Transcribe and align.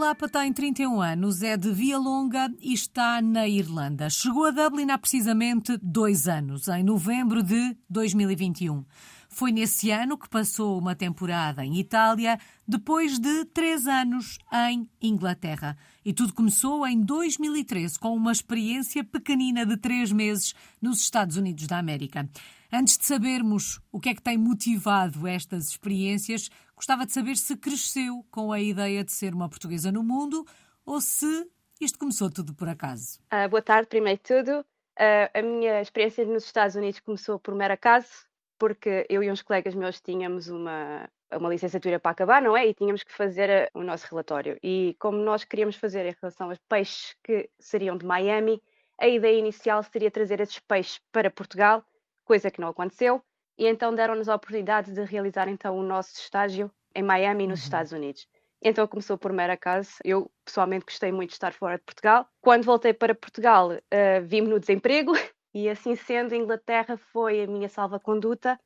Lapa 0.00 0.30
tem 0.30 0.50
31 0.50 0.98
anos, 1.02 1.42
é 1.42 1.58
de 1.58 1.70
Via 1.70 1.98
Longa 1.98 2.50
e 2.58 2.72
está 2.72 3.20
na 3.20 3.46
Irlanda. 3.46 4.08
Chegou 4.08 4.46
a 4.46 4.50
Dublin 4.50 4.90
há 4.90 4.96
precisamente 4.96 5.76
dois 5.82 6.26
anos, 6.26 6.68
em 6.68 6.82
novembro 6.82 7.42
de 7.42 7.76
2021. 7.90 8.82
Foi 9.28 9.52
nesse 9.52 9.90
ano 9.90 10.16
que 10.16 10.26
passou 10.26 10.78
uma 10.78 10.96
temporada 10.96 11.62
em 11.62 11.78
Itália, 11.78 12.38
depois 12.66 13.18
de 13.18 13.44
três 13.44 13.86
anos 13.86 14.38
em 14.50 14.88
Inglaterra. 15.02 15.76
E 16.02 16.14
tudo 16.14 16.32
começou 16.32 16.86
em 16.86 16.98
2013 17.02 17.98
com 17.98 18.16
uma 18.16 18.32
experiência 18.32 19.04
pequenina 19.04 19.66
de 19.66 19.76
três 19.76 20.10
meses 20.10 20.54
nos 20.80 21.02
Estados 21.02 21.36
Unidos 21.36 21.66
da 21.66 21.76
América. 21.76 22.26
Antes 22.72 22.96
de 22.96 23.04
sabermos 23.04 23.80
o 23.90 23.98
que 23.98 24.10
é 24.10 24.14
que 24.14 24.22
tem 24.22 24.38
motivado 24.38 25.26
estas 25.26 25.68
experiências, 25.68 26.48
gostava 26.76 27.04
de 27.04 27.12
saber 27.12 27.36
se 27.36 27.56
cresceu 27.56 28.24
com 28.30 28.52
a 28.52 28.60
ideia 28.60 29.02
de 29.02 29.10
ser 29.10 29.34
uma 29.34 29.48
portuguesa 29.48 29.90
no 29.90 30.04
mundo 30.04 30.46
ou 30.86 31.00
se 31.00 31.50
isto 31.80 31.98
começou 31.98 32.30
tudo 32.30 32.54
por 32.54 32.68
acaso. 32.68 33.18
Uh, 33.32 33.48
boa 33.48 33.60
tarde, 33.60 33.88
primeiro 33.88 34.18
de 34.18 34.22
tudo. 34.22 34.60
Uh, 34.60 35.30
a 35.34 35.42
minha 35.42 35.80
experiência 35.80 36.24
nos 36.24 36.44
Estados 36.44 36.76
Unidos 36.76 37.00
começou 37.00 37.40
por 37.40 37.56
mero 37.56 37.74
acaso 37.74 38.30
porque 38.56 39.06
eu 39.08 39.22
e 39.22 39.30
uns 39.30 39.42
colegas 39.42 39.74
meus 39.74 40.00
tínhamos 40.00 40.48
uma, 40.48 41.08
uma 41.32 41.48
licenciatura 41.48 41.98
para 41.98 42.12
acabar, 42.12 42.42
não 42.42 42.56
é? 42.56 42.68
E 42.68 42.74
tínhamos 42.74 43.02
que 43.02 43.12
fazer 43.12 43.70
o 43.74 43.82
nosso 43.82 44.06
relatório. 44.08 44.58
E 44.62 44.94
como 45.00 45.16
nós 45.16 45.42
queríamos 45.44 45.76
fazer 45.76 46.04
em 46.04 46.14
relação 46.20 46.50
aos 46.50 46.58
peixes 46.68 47.16
que 47.24 47.48
seriam 47.58 47.96
de 47.96 48.04
Miami, 48.04 48.62
a 49.00 49.08
ideia 49.08 49.38
inicial 49.38 49.82
seria 49.82 50.10
trazer 50.10 50.40
esses 50.40 50.58
peixes 50.58 51.00
para 51.10 51.30
Portugal, 51.30 51.82
coisa 52.30 52.48
que 52.48 52.60
não 52.60 52.68
aconteceu, 52.68 53.20
e 53.58 53.66
então 53.66 53.92
deram-nos 53.92 54.28
a 54.28 54.36
oportunidade 54.36 54.92
de 54.92 55.02
realizar 55.02 55.48
então 55.48 55.76
o 55.76 55.82
nosso 55.82 56.14
estágio 56.14 56.70
em 56.94 57.02
Miami, 57.02 57.48
nos 57.48 57.58
uhum. 57.58 57.64
Estados 57.64 57.92
Unidos. 57.92 58.28
Então 58.62 58.86
começou 58.86 59.18
por 59.18 59.32
mero 59.32 59.52
acaso. 59.52 59.90
Eu 60.04 60.30
pessoalmente 60.44 60.84
gostei 60.84 61.10
muito 61.10 61.30
de 61.30 61.34
estar 61.34 61.52
fora 61.52 61.76
de 61.76 61.82
Portugal. 61.82 62.28
Quando 62.40 62.64
voltei 62.64 62.92
para 62.92 63.14
Portugal, 63.14 63.70
uh, 63.70 64.22
vi-me 64.22 64.48
no 64.48 64.60
desemprego 64.60 65.12
E 65.52 65.68
assim 65.68 65.96
sendo, 65.96 66.34
Inglaterra 66.34 66.96
foi 66.96 67.42
a 67.42 67.46
minha 67.46 67.68
salva-conduta 67.68 68.58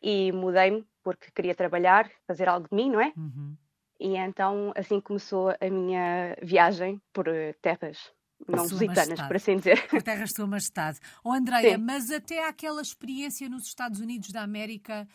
e 0.00 0.30
mudei-me 0.30 0.86
porque 1.02 1.30
queria 1.32 1.54
trabalhar, 1.54 2.08
fazer 2.26 2.48
algo 2.48 2.68
de 2.68 2.74
mim, 2.74 2.90
não 2.90 3.00
é? 3.00 3.12
Uhum. 3.16 3.56
E 3.98 4.16
então 4.16 4.72
assim 4.76 5.00
começou 5.00 5.50
a 5.50 5.70
minha 5.70 6.36
viagem 6.40 7.02
por 7.12 7.26
eh, 7.26 7.52
terras 7.60 8.12
não 8.48 8.64
lusitanas, 8.64 9.20
por 9.20 9.36
assim 9.36 9.56
dizer. 9.56 9.86
Por 9.88 10.02
terras 10.02 10.30
de 10.30 10.36
Sua 10.36 10.46
Majestade. 10.46 10.98
Oh, 11.24 11.32
Andreia, 11.32 11.78
mas 11.78 12.10
até 12.10 12.46
aquela 12.46 12.82
experiência 12.82 13.48
nos 13.48 13.66
Estados 13.66 14.00
Unidos 14.00 14.30
da 14.32 14.42
América, 14.42 15.06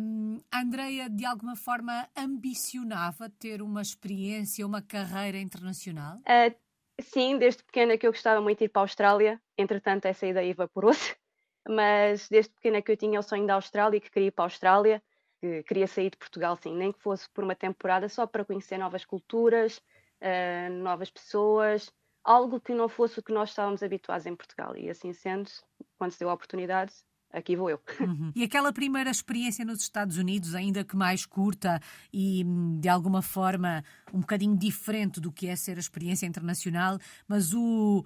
um, 0.00 0.40
a 0.50 0.60
Andreia 0.60 1.08
de 1.08 1.24
alguma 1.24 1.56
forma 1.56 2.08
ambicionava 2.16 3.28
ter 3.30 3.62
uma 3.62 3.82
experiência, 3.82 4.66
uma 4.66 4.82
carreira 4.82 5.38
internacional? 5.38 6.16
Uh, 6.18 6.54
Sim, 7.00 7.38
desde 7.38 7.62
pequena 7.62 7.96
que 7.96 8.06
eu 8.06 8.12
gostava 8.12 8.40
muito 8.40 8.58
de 8.58 8.64
ir 8.64 8.68
para 8.68 8.82
a 8.82 8.84
Austrália, 8.84 9.40
entretanto 9.56 10.06
essa 10.06 10.26
ideia 10.26 10.50
evaporou-se, 10.50 11.16
mas 11.68 12.28
desde 12.28 12.52
pequena 12.52 12.82
que 12.82 12.90
eu 12.90 12.96
tinha 12.96 13.20
o 13.20 13.22
sonho 13.22 13.46
da 13.46 13.54
Austrália, 13.54 14.00
que 14.00 14.10
queria 14.10 14.28
ir 14.28 14.32
para 14.32 14.44
a 14.44 14.46
Austrália, 14.46 15.02
que 15.40 15.62
queria 15.62 15.86
sair 15.86 16.10
de 16.10 16.16
Portugal, 16.16 16.56
sim, 16.56 16.74
nem 16.74 16.92
que 16.92 17.00
fosse 17.00 17.28
por 17.30 17.44
uma 17.44 17.54
temporada 17.54 18.08
só 18.08 18.26
para 18.26 18.44
conhecer 18.44 18.78
novas 18.78 19.04
culturas, 19.04 19.78
uh, 20.20 20.72
novas 20.82 21.08
pessoas, 21.08 21.92
algo 22.28 22.60
que 22.60 22.74
não 22.74 22.90
fosse 22.90 23.18
o 23.18 23.22
que 23.22 23.32
nós 23.32 23.48
estávamos 23.48 23.82
habituados 23.82 24.26
em 24.26 24.36
Portugal. 24.36 24.76
E 24.76 24.90
assim 24.90 25.14
sendo, 25.14 25.50
quando 25.96 26.12
se 26.12 26.18
deu 26.18 26.28
a 26.28 26.34
oportunidade, 26.34 26.92
aqui 27.32 27.56
vou 27.56 27.70
eu. 27.70 27.80
Uhum. 27.98 28.30
E 28.36 28.44
aquela 28.44 28.70
primeira 28.70 29.10
experiência 29.10 29.64
nos 29.64 29.80
Estados 29.80 30.18
Unidos, 30.18 30.54
ainda 30.54 30.84
que 30.84 30.94
mais 30.94 31.24
curta 31.24 31.80
e 32.12 32.44
hum, 32.44 32.78
de 32.78 32.88
alguma 32.88 33.22
forma 33.22 33.82
um 34.12 34.20
bocadinho 34.20 34.54
diferente 34.56 35.20
do 35.20 35.32
que 35.32 35.46
é 35.46 35.56
ser 35.56 35.78
a 35.78 35.80
experiência 35.80 36.26
internacional, 36.26 36.98
mas 37.26 37.54
o, 37.54 38.04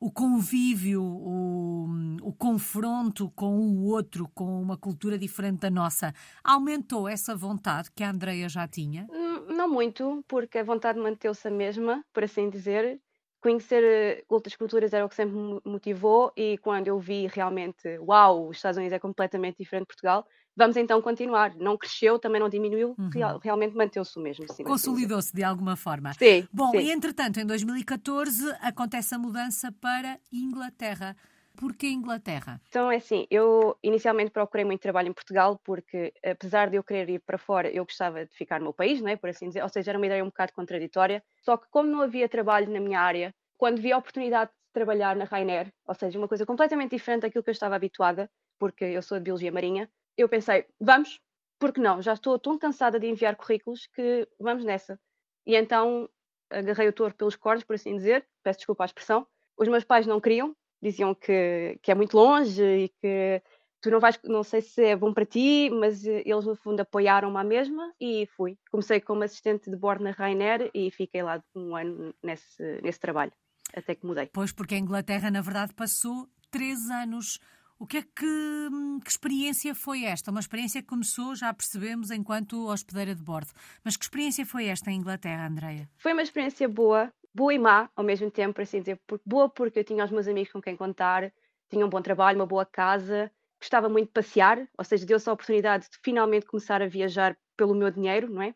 o 0.00 0.08
convívio, 0.08 1.02
o, 1.02 1.86
o 2.22 2.32
confronto 2.32 3.28
com 3.34 3.58
o 3.58 3.86
outro, 3.86 4.30
com 4.34 4.62
uma 4.62 4.76
cultura 4.76 5.18
diferente 5.18 5.60
da 5.60 5.70
nossa, 5.70 6.14
aumentou 6.44 7.08
essa 7.08 7.34
vontade 7.34 7.90
que 7.90 8.04
a 8.04 8.10
Andreia 8.10 8.48
já 8.48 8.68
tinha? 8.68 9.08
Hum, 9.10 9.52
não 9.52 9.68
muito, 9.68 10.24
porque 10.28 10.58
a 10.58 10.64
vontade 10.64 11.00
manteve-se 11.00 11.48
a 11.48 11.50
mesma, 11.50 12.04
por 12.12 12.22
assim 12.22 12.48
dizer 12.48 13.00
conhecer 13.44 13.84
eh, 13.84 14.24
outras 14.26 14.56
culturas 14.56 14.94
era 14.94 15.04
o 15.04 15.08
que 15.08 15.14
sempre 15.14 15.36
me 15.36 15.60
motivou 15.66 16.32
e 16.34 16.56
quando 16.56 16.88
eu 16.88 16.98
vi 16.98 17.26
realmente, 17.26 17.86
uau, 17.98 18.48
os 18.48 18.56
Estados 18.56 18.78
Unidos 18.78 18.94
é 18.94 18.98
completamente 18.98 19.58
diferente 19.58 19.82
de 19.82 19.88
Portugal, 19.88 20.26
vamos 20.56 20.78
então 20.78 21.02
continuar. 21.02 21.54
Não 21.56 21.76
cresceu, 21.76 22.18
também 22.18 22.40
não 22.40 22.48
diminuiu, 22.48 22.94
uhum. 22.98 23.10
real, 23.10 23.38
realmente 23.38 23.76
manteve-se 23.76 24.18
o 24.18 24.22
mesmo. 24.22 24.46
Consolidou-se 24.64 25.30
de 25.34 25.44
alguma 25.44 25.76
forma. 25.76 26.14
Sim. 26.14 26.48
Bom, 26.50 26.70
sim. 26.70 26.78
e 26.78 26.90
entretanto, 26.90 27.38
em 27.38 27.44
2014 27.44 28.50
acontece 28.62 29.14
a 29.14 29.18
mudança 29.18 29.70
para 29.70 30.18
Inglaterra. 30.32 31.14
Porquê 31.56 31.88
Inglaterra? 31.88 32.60
Então 32.68 32.90
é 32.90 32.96
assim, 32.96 33.26
eu 33.30 33.76
inicialmente 33.82 34.30
procurei 34.30 34.64
muito 34.64 34.80
trabalho 34.80 35.08
em 35.08 35.12
Portugal 35.12 35.60
porque 35.64 36.12
apesar 36.24 36.68
de 36.68 36.76
eu 36.76 36.82
querer 36.82 37.08
ir 37.08 37.20
para 37.20 37.38
fora, 37.38 37.70
eu 37.70 37.84
gostava 37.84 38.26
de 38.26 38.34
ficar 38.34 38.58
no 38.58 38.64
meu 38.64 38.72
país, 38.72 39.00
não 39.00 39.08
é? 39.08 39.16
por 39.16 39.30
assim 39.30 39.48
dizer, 39.48 39.62
ou 39.62 39.68
seja, 39.68 39.90
era 39.92 39.98
uma 39.98 40.06
ideia 40.06 40.22
um 40.22 40.28
bocado 40.28 40.52
contraditória, 40.52 41.22
só 41.42 41.56
que 41.56 41.66
como 41.70 41.88
não 41.88 42.00
havia 42.00 42.28
trabalho 42.28 42.70
na 42.70 42.80
minha 42.80 43.00
área, 43.00 43.32
quando 43.56 43.80
vi 43.80 43.92
a 43.92 43.98
oportunidade 43.98 44.50
de 44.50 44.56
trabalhar 44.72 45.14
na 45.14 45.24
Rainer, 45.24 45.72
ou 45.86 45.94
seja, 45.94 46.18
uma 46.18 46.28
coisa 46.28 46.44
completamente 46.44 46.90
diferente 46.90 47.22
daquilo 47.22 47.44
que 47.44 47.50
eu 47.50 47.52
estava 47.52 47.76
habituada, 47.76 48.28
porque 48.58 48.84
eu 48.84 49.02
sou 49.02 49.18
de 49.18 49.24
Biologia 49.24 49.52
Marinha, 49.52 49.88
eu 50.16 50.28
pensei, 50.28 50.66
vamos, 50.80 51.20
porque 51.58 51.80
não? 51.80 52.02
Já 52.02 52.14
estou 52.14 52.38
tão 52.38 52.58
cansada 52.58 52.98
de 52.98 53.06
enviar 53.06 53.36
currículos 53.36 53.86
que 53.86 54.28
vamos 54.38 54.64
nessa. 54.64 54.98
E 55.46 55.56
então 55.56 56.08
agarrei 56.50 56.88
o 56.88 56.92
touro 56.92 57.14
pelos 57.14 57.36
cornos, 57.36 57.64
por 57.64 57.74
assim 57.74 57.96
dizer, 57.96 58.26
peço 58.42 58.58
desculpa 58.58 58.84
à 58.84 58.86
expressão. 58.86 59.26
Os 59.56 59.68
meus 59.68 59.84
pais 59.84 60.06
não 60.06 60.20
queriam, 60.20 60.54
diziam 60.84 61.14
que, 61.14 61.78
que 61.82 61.90
é 61.90 61.94
muito 61.94 62.16
longe 62.16 62.62
e 62.62 62.88
que 63.00 63.42
tu 63.80 63.90
não 63.90 64.00
vais, 64.00 64.18
não 64.24 64.42
sei 64.42 64.60
se 64.60 64.82
é 64.82 64.96
bom 64.96 65.12
para 65.12 65.26
ti, 65.26 65.70
mas 65.70 66.06
eh, 66.06 66.22
eles 66.24 66.44
no 66.44 66.54
fundo 66.54 66.80
apoiaram-me 66.80 67.36
à 67.38 67.44
mesma 67.44 67.92
e 68.00 68.26
fui. 68.36 68.56
Comecei 68.70 69.00
como 69.00 69.24
assistente 69.24 69.70
de 69.70 69.76
bordo 69.76 70.04
na 70.04 70.10
Rainer 70.10 70.70
e 70.74 70.90
fiquei 70.90 71.22
lá 71.22 71.42
um 71.54 71.74
ano 71.74 72.14
nesse, 72.22 72.80
nesse 72.82 73.00
trabalho, 73.00 73.32
até 73.74 73.94
que 73.94 74.06
mudei. 74.06 74.30
Pois, 74.32 74.52
porque 74.52 74.74
a 74.74 74.78
Inglaterra, 74.78 75.30
na 75.30 75.40
verdade, 75.40 75.74
passou 75.74 76.28
três 76.50 76.88
anos. 76.90 77.38
O 77.78 77.86
que 77.86 77.98
é 77.98 78.02
que, 78.02 78.24
hum, 78.72 79.00
que 79.04 79.10
experiência 79.10 79.74
foi 79.74 80.04
esta? 80.04 80.30
Uma 80.30 80.40
experiência 80.40 80.80
que 80.80 80.88
começou, 80.88 81.34
já 81.34 81.52
percebemos, 81.52 82.10
enquanto 82.10 82.66
hospedeira 82.68 83.14
de 83.14 83.22
bordo. 83.22 83.52
Mas 83.82 83.96
que 83.96 84.04
experiência 84.04 84.46
foi 84.46 84.66
esta 84.66 84.90
em 84.90 84.96
Inglaterra, 84.96 85.46
Andreia? 85.46 85.90
Foi 85.98 86.12
uma 86.12 86.22
experiência 86.22 86.68
boa, 86.68 87.12
boa 87.34 87.52
e 87.52 87.58
má 87.58 87.90
ao 87.96 88.04
mesmo 88.04 88.30
tempo, 88.30 88.54
por 88.54 88.62
assim 88.62 88.80
dizer. 88.80 89.00
Boa 89.26 89.48
porque 89.48 89.80
eu 89.80 89.84
tinha 89.84 90.04
os 90.04 90.10
meus 90.10 90.28
amigos 90.28 90.52
com 90.52 90.62
quem 90.62 90.76
contar, 90.76 91.32
tinha 91.68 91.84
um 91.84 91.88
bom 91.88 92.00
trabalho, 92.00 92.38
uma 92.38 92.46
boa 92.46 92.64
casa, 92.64 93.30
gostava 93.60 93.88
muito 93.88 94.08
de 94.08 94.12
passear, 94.12 94.68
ou 94.78 94.84
seja, 94.84 95.04
deu-se 95.04 95.28
a 95.28 95.32
oportunidade 95.32 95.88
de 95.90 95.98
finalmente 96.02 96.46
começar 96.46 96.80
a 96.80 96.86
viajar 96.86 97.36
pelo 97.56 97.74
meu 97.74 97.90
dinheiro, 97.90 98.30
não 98.30 98.42
é? 98.42 98.54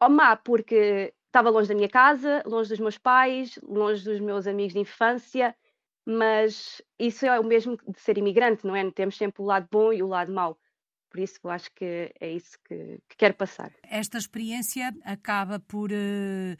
Ou 0.00 0.08
má 0.08 0.36
porque 0.36 1.12
estava 1.26 1.50
longe 1.50 1.68
da 1.68 1.74
minha 1.74 1.88
casa, 1.88 2.42
longe 2.46 2.70
dos 2.70 2.78
meus 2.78 2.96
pais, 2.96 3.58
longe 3.62 4.02
dos 4.04 4.20
meus 4.20 4.46
amigos 4.46 4.72
de 4.72 4.80
infância, 4.80 5.54
mas 6.06 6.80
isso 6.98 7.26
é 7.26 7.38
o 7.38 7.44
mesmo 7.44 7.76
de 7.76 8.00
ser 8.00 8.16
imigrante, 8.16 8.66
não 8.66 8.74
é? 8.74 8.90
Temos 8.90 9.16
sempre 9.16 9.42
o 9.42 9.44
lado 9.44 9.68
bom 9.70 9.92
e 9.92 10.02
o 10.02 10.06
lado 10.06 10.32
mau. 10.32 10.58
Por 11.10 11.20
isso, 11.20 11.38
eu 11.42 11.50
acho 11.50 11.70
que 11.74 12.12
é 12.20 12.30
isso 12.30 12.58
que, 12.64 12.98
que 13.08 13.16
quero 13.16 13.34
passar. 13.34 13.72
Esta 13.82 14.18
experiência 14.18 14.94
acaba 15.04 15.58
por, 15.58 15.90
uh, 15.90 16.56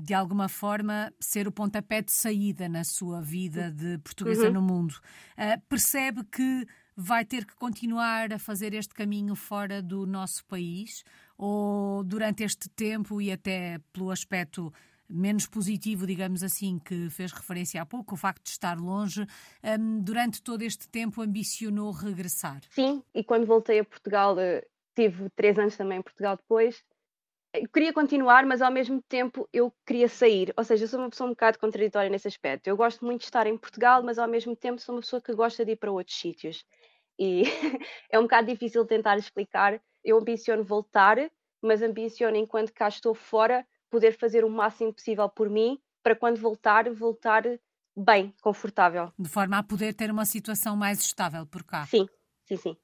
de 0.00 0.14
alguma 0.14 0.48
forma, 0.48 1.12
ser 1.18 1.48
o 1.48 1.52
pontapé 1.52 2.00
de 2.00 2.12
saída 2.12 2.68
na 2.68 2.84
sua 2.84 3.20
vida 3.20 3.70
de 3.70 3.98
portuguesa 3.98 4.46
uhum. 4.46 4.52
no 4.52 4.62
mundo. 4.62 4.94
Uh, 5.36 5.60
percebe 5.68 6.22
que 6.24 6.66
vai 6.96 7.24
ter 7.24 7.44
que 7.44 7.54
continuar 7.54 8.32
a 8.32 8.38
fazer 8.38 8.74
este 8.74 8.94
caminho 8.94 9.34
fora 9.34 9.80
do 9.80 10.06
nosso 10.06 10.44
país? 10.46 11.04
Ou 11.36 12.02
durante 12.02 12.42
este 12.42 12.68
tempo 12.68 13.20
e 13.20 13.30
até 13.30 13.78
pelo 13.92 14.10
aspecto 14.10 14.72
menos 15.08 15.46
positivo, 15.46 16.06
digamos 16.06 16.42
assim, 16.42 16.78
que 16.78 17.08
fez 17.08 17.32
referência 17.32 17.80
há 17.80 17.86
pouco, 17.86 18.14
o 18.14 18.16
facto 18.16 18.42
de 18.44 18.50
estar 18.50 18.78
longe, 18.78 19.26
um, 19.78 20.00
durante 20.00 20.42
todo 20.42 20.62
este 20.62 20.88
tempo 20.88 21.22
ambicionou 21.22 21.90
regressar? 21.92 22.60
Sim, 22.70 23.02
e 23.14 23.24
quando 23.24 23.46
voltei 23.46 23.78
a 23.78 23.84
Portugal, 23.84 24.38
eh, 24.38 24.66
tive 24.94 25.30
três 25.30 25.58
anos 25.58 25.76
também 25.76 25.98
em 25.98 26.02
Portugal 26.02 26.36
depois, 26.36 26.84
eu 27.54 27.68
queria 27.68 27.92
continuar, 27.92 28.44
mas 28.44 28.60
ao 28.60 28.70
mesmo 28.70 29.02
tempo 29.02 29.48
eu 29.52 29.72
queria 29.86 30.08
sair. 30.08 30.52
Ou 30.56 30.64
seja, 30.64 30.84
eu 30.84 30.88
sou 30.88 31.00
uma 31.00 31.10
pessoa 31.10 31.28
um 31.28 31.32
bocado 31.32 31.58
contraditória 31.58 32.10
nesse 32.10 32.28
aspecto. 32.28 32.66
Eu 32.68 32.76
gosto 32.76 33.04
muito 33.04 33.20
de 33.20 33.26
estar 33.26 33.46
em 33.46 33.56
Portugal, 33.56 34.02
mas 34.02 34.18
ao 34.18 34.28
mesmo 34.28 34.54
tempo 34.54 34.80
sou 34.80 34.94
uma 34.94 35.00
pessoa 35.00 35.20
que 35.20 35.34
gosta 35.34 35.64
de 35.64 35.72
ir 35.72 35.76
para 35.76 35.90
outros 35.90 36.16
sítios. 36.16 36.64
E 37.18 37.42
é 38.10 38.18
um 38.18 38.22
bocado 38.22 38.46
difícil 38.48 38.84
tentar 38.84 39.16
explicar. 39.18 39.80
Eu 40.04 40.18
ambiciono 40.18 40.62
voltar, 40.62 41.16
mas 41.62 41.82
ambiciono, 41.82 42.36
enquanto 42.36 42.72
cá 42.72 42.88
estou 42.88 43.14
fora, 43.14 43.66
poder 43.90 44.12
fazer 44.12 44.44
o 44.44 44.50
máximo 44.50 44.92
possível 44.92 45.28
por 45.28 45.48
mim 45.48 45.80
para 46.02 46.14
quando 46.14 46.38
voltar, 46.38 46.88
voltar 46.90 47.42
bem, 47.96 48.32
confortável. 48.40 49.12
De 49.18 49.28
forma 49.28 49.58
a 49.58 49.62
poder 49.62 49.94
ter 49.94 50.10
uma 50.10 50.24
situação 50.24 50.76
mais 50.76 51.00
estável 51.00 51.44
por 51.46 51.64
cá. 51.64 51.86
Sim, 51.86 52.06
sim, 52.44 52.56
sim. 52.56 52.76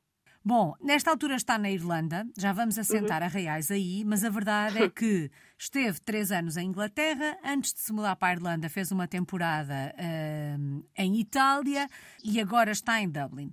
Bom, 0.47 0.75
nesta 0.79 1.11
altura 1.11 1.37
está 1.37 1.57
na 1.57 1.71
Irlanda, 1.71 2.29
já 2.37 2.53
vamos 2.53 2.79
assentar 2.79 3.23
uhum. 3.23 3.29
a 3.29 3.31
reais 3.31 3.71
aí, 3.71 4.05
mas 4.05 4.23
a 4.23 4.29
verdade 4.29 4.77
é 4.83 4.91
que 4.91 5.31
esteve 5.59 5.99
três 6.03 6.31
anos 6.31 6.59
em 6.59 6.69
Inglaterra, 6.69 7.39
antes 7.43 7.73
de 7.73 7.81
se 7.81 7.91
mudar 7.95 8.15
para 8.17 8.29
a 8.29 8.33
Irlanda 8.35 8.69
fez 8.69 8.93
uma 8.93 9.09
temporada 9.09 9.95
uh, 9.97 10.85
em 10.99 11.19
Itália 11.19 11.89
e 12.23 12.39
agora 12.39 12.73
está 12.73 13.01
em 13.01 13.09
Dublin. 13.09 13.53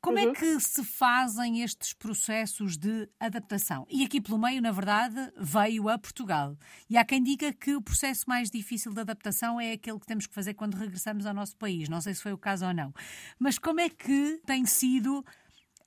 Como 0.00 0.18
é 0.18 0.24
uhum. 0.24 0.30
é 0.30 0.34
que 0.34 0.58
se 0.58 0.82
fazem 0.84 1.62
estes 1.62 1.92
processos 1.92 2.76
de 2.76 3.08
adaptação? 3.20 3.86
E 3.88 4.04
aqui 4.04 4.20
pelo 4.20 4.36
meio, 4.36 4.60
na 4.60 4.72
verdade, 4.72 5.14
veio 5.38 5.88
a 5.88 5.96
Portugal. 5.96 6.58
E 6.90 6.98
há 6.98 7.04
quem 7.04 7.22
diga 7.22 7.52
que 7.52 7.76
o 7.76 7.80
processo 7.80 8.24
mais 8.26 8.50
difícil 8.50 8.92
de 8.92 9.00
adaptação 9.00 9.60
é 9.60 9.70
aquele 9.70 10.00
que 10.00 10.06
temos 10.06 10.26
que 10.26 10.34
fazer 10.34 10.54
quando 10.54 10.74
regressamos 10.74 11.24
ao 11.24 11.32
nosso 11.32 11.56
país. 11.56 11.88
Não 11.88 12.00
sei 12.00 12.14
se 12.14 12.22
foi 12.22 12.32
o 12.32 12.38
caso 12.38 12.66
ou 12.66 12.74
não. 12.74 12.92
Mas 13.38 13.60
como 13.60 13.78
é 13.78 13.88
que 13.88 14.42
tem 14.44 14.66
sido 14.66 15.24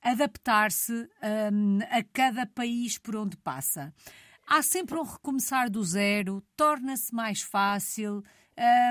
adaptar-se 0.06 0.92
um, 1.52 1.78
a 1.90 2.02
cada 2.12 2.46
país 2.46 2.96
por 2.96 3.16
onde 3.16 3.36
passa? 3.36 3.92
Há 4.46 4.62
sempre 4.62 4.96
um 4.96 5.02
recomeçar 5.02 5.68
do 5.68 5.82
zero, 5.82 6.40
torna-se 6.56 7.12
mais 7.12 7.42
fácil, 7.42 8.22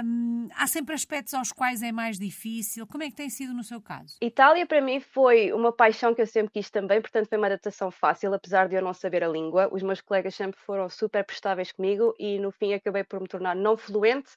um, 0.03 0.47
há 0.53 0.67
sempre 0.67 0.93
aspectos 0.93 1.33
aos 1.33 1.51
quais 1.51 1.81
é 1.81 1.91
mais 1.91 2.19
difícil. 2.19 2.85
Como 2.85 3.03
é 3.03 3.09
que 3.09 3.15
tem 3.15 3.29
sido 3.29 3.53
no 3.53 3.63
seu 3.63 3.81
caso? 3.81 4.17
Itália, 4.21 4.67
para 4.67 4.81
mim, 4.81 4.99
foi 4.99 5.53
uma 5.53 5.71
paixão 5.71 6.13
que 6.13 6.21
eu 6.21 6.27
sempre 6.27 6.51
quis 6.51 6.69
também, 6.69 7.01
portanto, 7.01 7.27
foi 7.27 7.37
uma 7.37 7.47
adaptação 7.47 7.89
fácil, 7.89 8.33
apesar 8.33 8.67
de 8.67 8.75
eu 8.75 8.81
não 8.81 8.93
saber 8.93 9.23
a 9.23 9.27
língua. 9.27 9.69
Os 9.71 9.81
meus 9.81 10.01
colegas 10.01 10.35
sempre 10.35 10.59
foram 10.59 10.89
super 10.89 11.23
prestáveis 11.25 11.71
comigo 11.71 12.13
e, 12.19 12.37
no 12.37 12.51
fim, 12.51 12.73
acabei 12.73 13.03
por 13.03 13.19
me 13.21 13.27
tornar 13.27 13.55
não 13.55 13.75
fluente, 13.75 14.31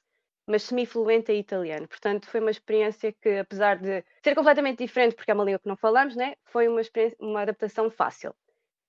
mas 0.49 0.63
semi-fluente 0.63 1.31
em 1.31 1.39
italiano. 1.39 1.87
Portanto, 1.87 2.27
foi 2.27 2.39
uma 2.39 2.51
experiência 2.51 3.13
que, 3.13 3.37
apesar 3.37 3.77
de 3.77 4.03
ser 4.23 4.35
completamente 4.35 4.79
diferente, 4.79 5.15
porque 5.15 5.31
é 5.31 5.33
uma 5.33 5.43
língua 5.43 5.59
que 5.59 5.67
não 5.67 5.77
falamos, 5.77 6.15
né, 6.15 6.35
foi 6.45 6.67
uma, 6.67 6.81
uma 7.19 7.41
adaptação 7.41 7.89
fácil. 7.91 8.33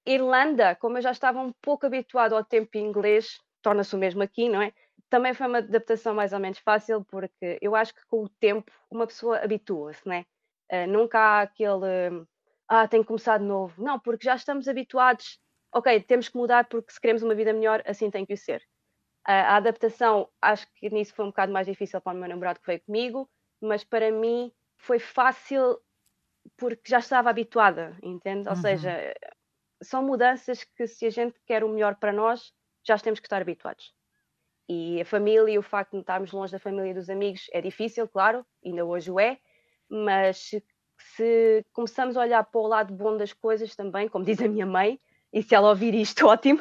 Irlanda, 0.06 0.74
como 0.76 0.96
eu 0.98 1.02
já 1.02 1.10
estava 1.10 1.40
um 1.40 1.52
pouco 1.60 1.86
habituado 1.86 2.34
ao 2.34 2.42
tempo 2.42 2.78
inglês, 2.78 3.38
torna-se 3.62 3.94
o 3.94 3.98
mesmo 3.98 4.22
aqui, 4.22 4.48
não 4.48 4.62
é? 4.62 4.72
também 5.10 5.34
foi 5.34 5.48
uma 5.48 5.58
adaptação 5.58 6.14
mais 6.14 6.32
ou 6.32 6.38
menos 6.38 6.58
fácil, 6.60 7.04
porque 7.04 7.58
eu 7.60 7.74
acho 7.74 7.92
que 7.94 8.00
com 8.06 8.24
o 8.24 8.28
tempo 8.28 8.72
uma 8.90 9.06
pessoa 9.06 9.38
habitua-se, 9.38 10.08
né? 10.08 10.24
Uh, 10.72 10.86
nunca 10.86 11.18
há 11.18 11.40
aquele, 11.42 12.24
ah, 12.68 12.86
tem 12.86 13.02
que 13.02 13.08
começar 13.08 13.38
de 13.38 13.44
novo. 13.44 13.82
Não, 13.82 13.98
porque 13.98 14.24
já 14.24 14.36
estamos 14.36 14.68
habituados, 14.68 15.40
ok, 15.74 16.00
temos 16.04 16.28
que 16.28 16.36
mudar 16.36 16.68
porque 16.68 16.92
se 16.92 17.00
queremos 17.00 17.22
uma 17.24 17.34
vida 17.34 17.52
melhor, 17.52 17.82
assim 17.84 18.08
tem 18.08 18.24
que 18.24 18.36
ser. 18.36 18.62
A 19.30 19.56
adaptação, 19.56 20.28
acho 20.42 20.66
que 20.74 20.90
nisso 20.90 21.14
foi 21.14 21.24
um 21.24 21.28
bocado 21.28 21.52
mais 21.52 21.66
difícil 21.66 22.00
para 22.00 22.16
o 22.16 22.18
meu 22.18 22.28
namorado 22.28 22.58
que 22.58 22.66
veio 22.66 22.80
comigo, 22.80 23.30
mas 23.60 23.84
para 23.84 24.10
mim 24.10 24.52
foi 24.76 24.98
fácil 24.98 25.78
porque 26.56 26.90
já 26.90 26.98
estava 26.98 27.30
habituada, 27.30 27.96
entende? 28.02 28.48
Ou 28.48 28.56
uhum. 28.56 28.60
seja, 28.60 29.14
são 29.80 30.02
mudanças 30.02 30.64
que 30.64 30.86
se 30.86 31.06
a 31.06 31.10
gente 31.10 31.38
quer 31.46 31.62
o 31.62 31.68
melhor 31.68 31.94
para 31.94 32.12
nós, 32.12 32.52
já 32.84 32.98
temos 32.98 33.20
que 33.20 33.26
estar 33.26 33.40
habituados. 33.40 33.94
E 34.68 35.00
a 35.00 35.04
família, 35.04 35.58
o 35.60 35.62
facto 35.62 35.92
de 35.92 36.00
estarmos 36.00 36.32
longe 36.32 36.52
da 36.52 36.58
família 36.58 36.90
e 36.90 36.94
dos 36.94 37.08
amigos 37.08 37.46
é 37.52 37.60
difícil, 37.60 38.08
claro, 38.08 38.44
ainda 38.64 38.84
hoje 38.84 39.10
o 39.10 39.20
é, 39.20 39.38
mas 39.88 40.50
se 40.98 41.64
começamos 41.72 42.16
a 42.16 42.20
olhar 42.20 42.42
para 42.44 42.60
o 42.60 42.66
lado 42.66 42.92
bom 42.94 43.16
das 43.16 43.32
coisas 43.32 43.76
também, 43.76 44.08
como 44.08 44.24
diz 44.24 44.40
a 44.40 44.48
minha 44.48 44.66
mãe, 44.66 44.98
e 45.32 45.42
se 45.42 45.54
ela 45.54 45.68
ouvir 45.68 45.94
isto, 45.94 46.26
ótimo, 46.28 46.60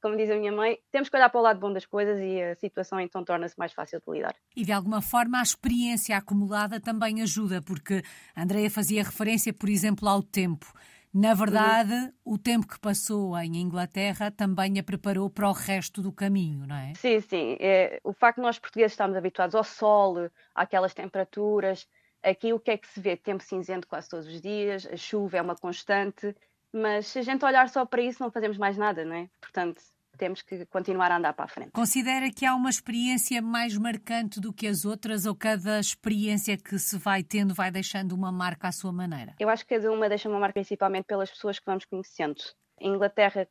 como 0.00 0.16
diz 0.16 0.30
a 0.30 0.36
minha 0.36 0.52
mãe, 0.52 0.78
temos 0.90 1.08
que 1.08 1.16
olhar 1.16 1.28
para 1.28 1.40
o 1.40 1.42
lado 1.42 1.60
bom 1.60 1.72
das 1.72 1.86
coisas 1.86 2.18
e 2.20 2.40
a 2.42 2.54
situação 2.54 3.00
então 3.00 3.24
torna-se 3.24 3.58
mais 3.58 3.72
fácil 3.72 4.00
de 4.06 4.12
lidar. 4.12 4.34
E 4.56 4.64
de 4.64 4.72
alguma 4.72 5.00
forma 5.02 5.38
a 5.38 5.42
experiência 5.42 6.16
acumulada 6.16 6.80
também 6.80 7.22
ajuda, 7.22 7.60
porque 7.62 8.02
a 8.34 8.42
Andrea 8.42 8.70
fazia 8.70 9.02
referência, 9.02 9.52
por 9.52 9.68
exemplo, 9.68 10.08
ao 10.08 10.22
tempo. 10.22 10.66
Na 11.12 11.32
verdade, 11.32 11.92
uhum. 11.92 12.34
o 12.34 12.38
tempo 12.38 12.66
que 12.66 12.78
passou 12.78 13.36
em 13.38 13.56
Inglaterra 13.56 14.30
também 14.30 14.78
a 14.78 14.82
preparou 14.82 15.30
para 15.30 15.48
o 15.48 15.52
resto 15.52 16.02
do 16.02 16.12
caminho, 16.12 16.66
não 16.66 16.76
é? 16.76 16.92
Sim, 16.94 17.20
sim. 17.20 17.56
É, 17.58 17.98
o 18.04 18.12
facto 18.12 18.36
de 18.36 18.42
nós 18.42 18.58
portugueses 18.58 18.92
estarmos 18.92 19.16
habituados 19.16 19.54
ao 19.54 19.64
sol, 19.64 20.30
àquelas 20.54 20.92
temperaturas, 20.92 21.88
aqui 22.22 22.52
o 22.52 22.60
que 22.60 22.72
é 22.72 22.76
que 22.76 22.86
se 22.86 23.00
vê? 23.00 23.16
Tempo 23.16 23.42
cinzento 23.42 23.88
quase 23.88 24.08
todos 24.08 24.26
os 24.26 24.40
dias, 24.40 24.86
a 24.86 24.96
chuva 24.96 25.38
é 25.38 25.42
uma 25.42 25.56
constante, 25.56 26.34
mas 26.72 27.06
se 27.06 27.18
a 27.18 27.22
gente 27.22 27.44
olhar 27.44 27.68
só 27.68 27.84
para 27.84 28.02
isso 28.02 28.22
não 28.22 28.30
fazemos 28.30 28.58
mais 28.58 28.76
nada, 28.76 29.04
não 29.04 29.16
é? 29.16 29.28
Portanto, 29.40 29.80
temos 30.18 30.42
que 30.42 30.66
continuar 30.66 31.10
a 31.12 31.16
andar 31.16 31.32
para 31.32 31.44
a 31.44 31.48
frente. 31.48 31.70
Considera 31.70 32.30
que 32.30 32.44
há 32.44 32.54
uma 32.54 32.68
experiência 32.68 33.40
mais 33.40 33.76
marcante 33.78 34.40
do 34.40 34.52
que 34.52 34.66
as 34.66 34.84
outras 34.84 35.24
ou 35.24 35.34
cada 35.34 35.78
experiência 35.78 36.56
que 36.56 36.78
se 36.78 36.98
vai 36.98 37.22
tendo 37.22 37.54
vai 37.54 37.70
deixando 37.70 38.12
uma 38.12 38.32
marca 38.32 38.68
à 38.68 38.72
sua 38.72 38.92
maneira? 38.92 39.34
Eu 39.38 39.48
acho 39.48 39.64
que 39.64 39.76
cada 39.76 39.90
uma 39.90 40.08
deixa 40.08 40.28
uma 40.28 40.40
marca 40.40 40.54
principalmente 40.54 41.04
pelas 41.04 41.30
pessoas 41.30 41.58
que 41.58 41.66
vamos 41.66 41.84
conhecendo. 41.84 42.42
A 42.80 42.86
Inglaterra 42.86 43.48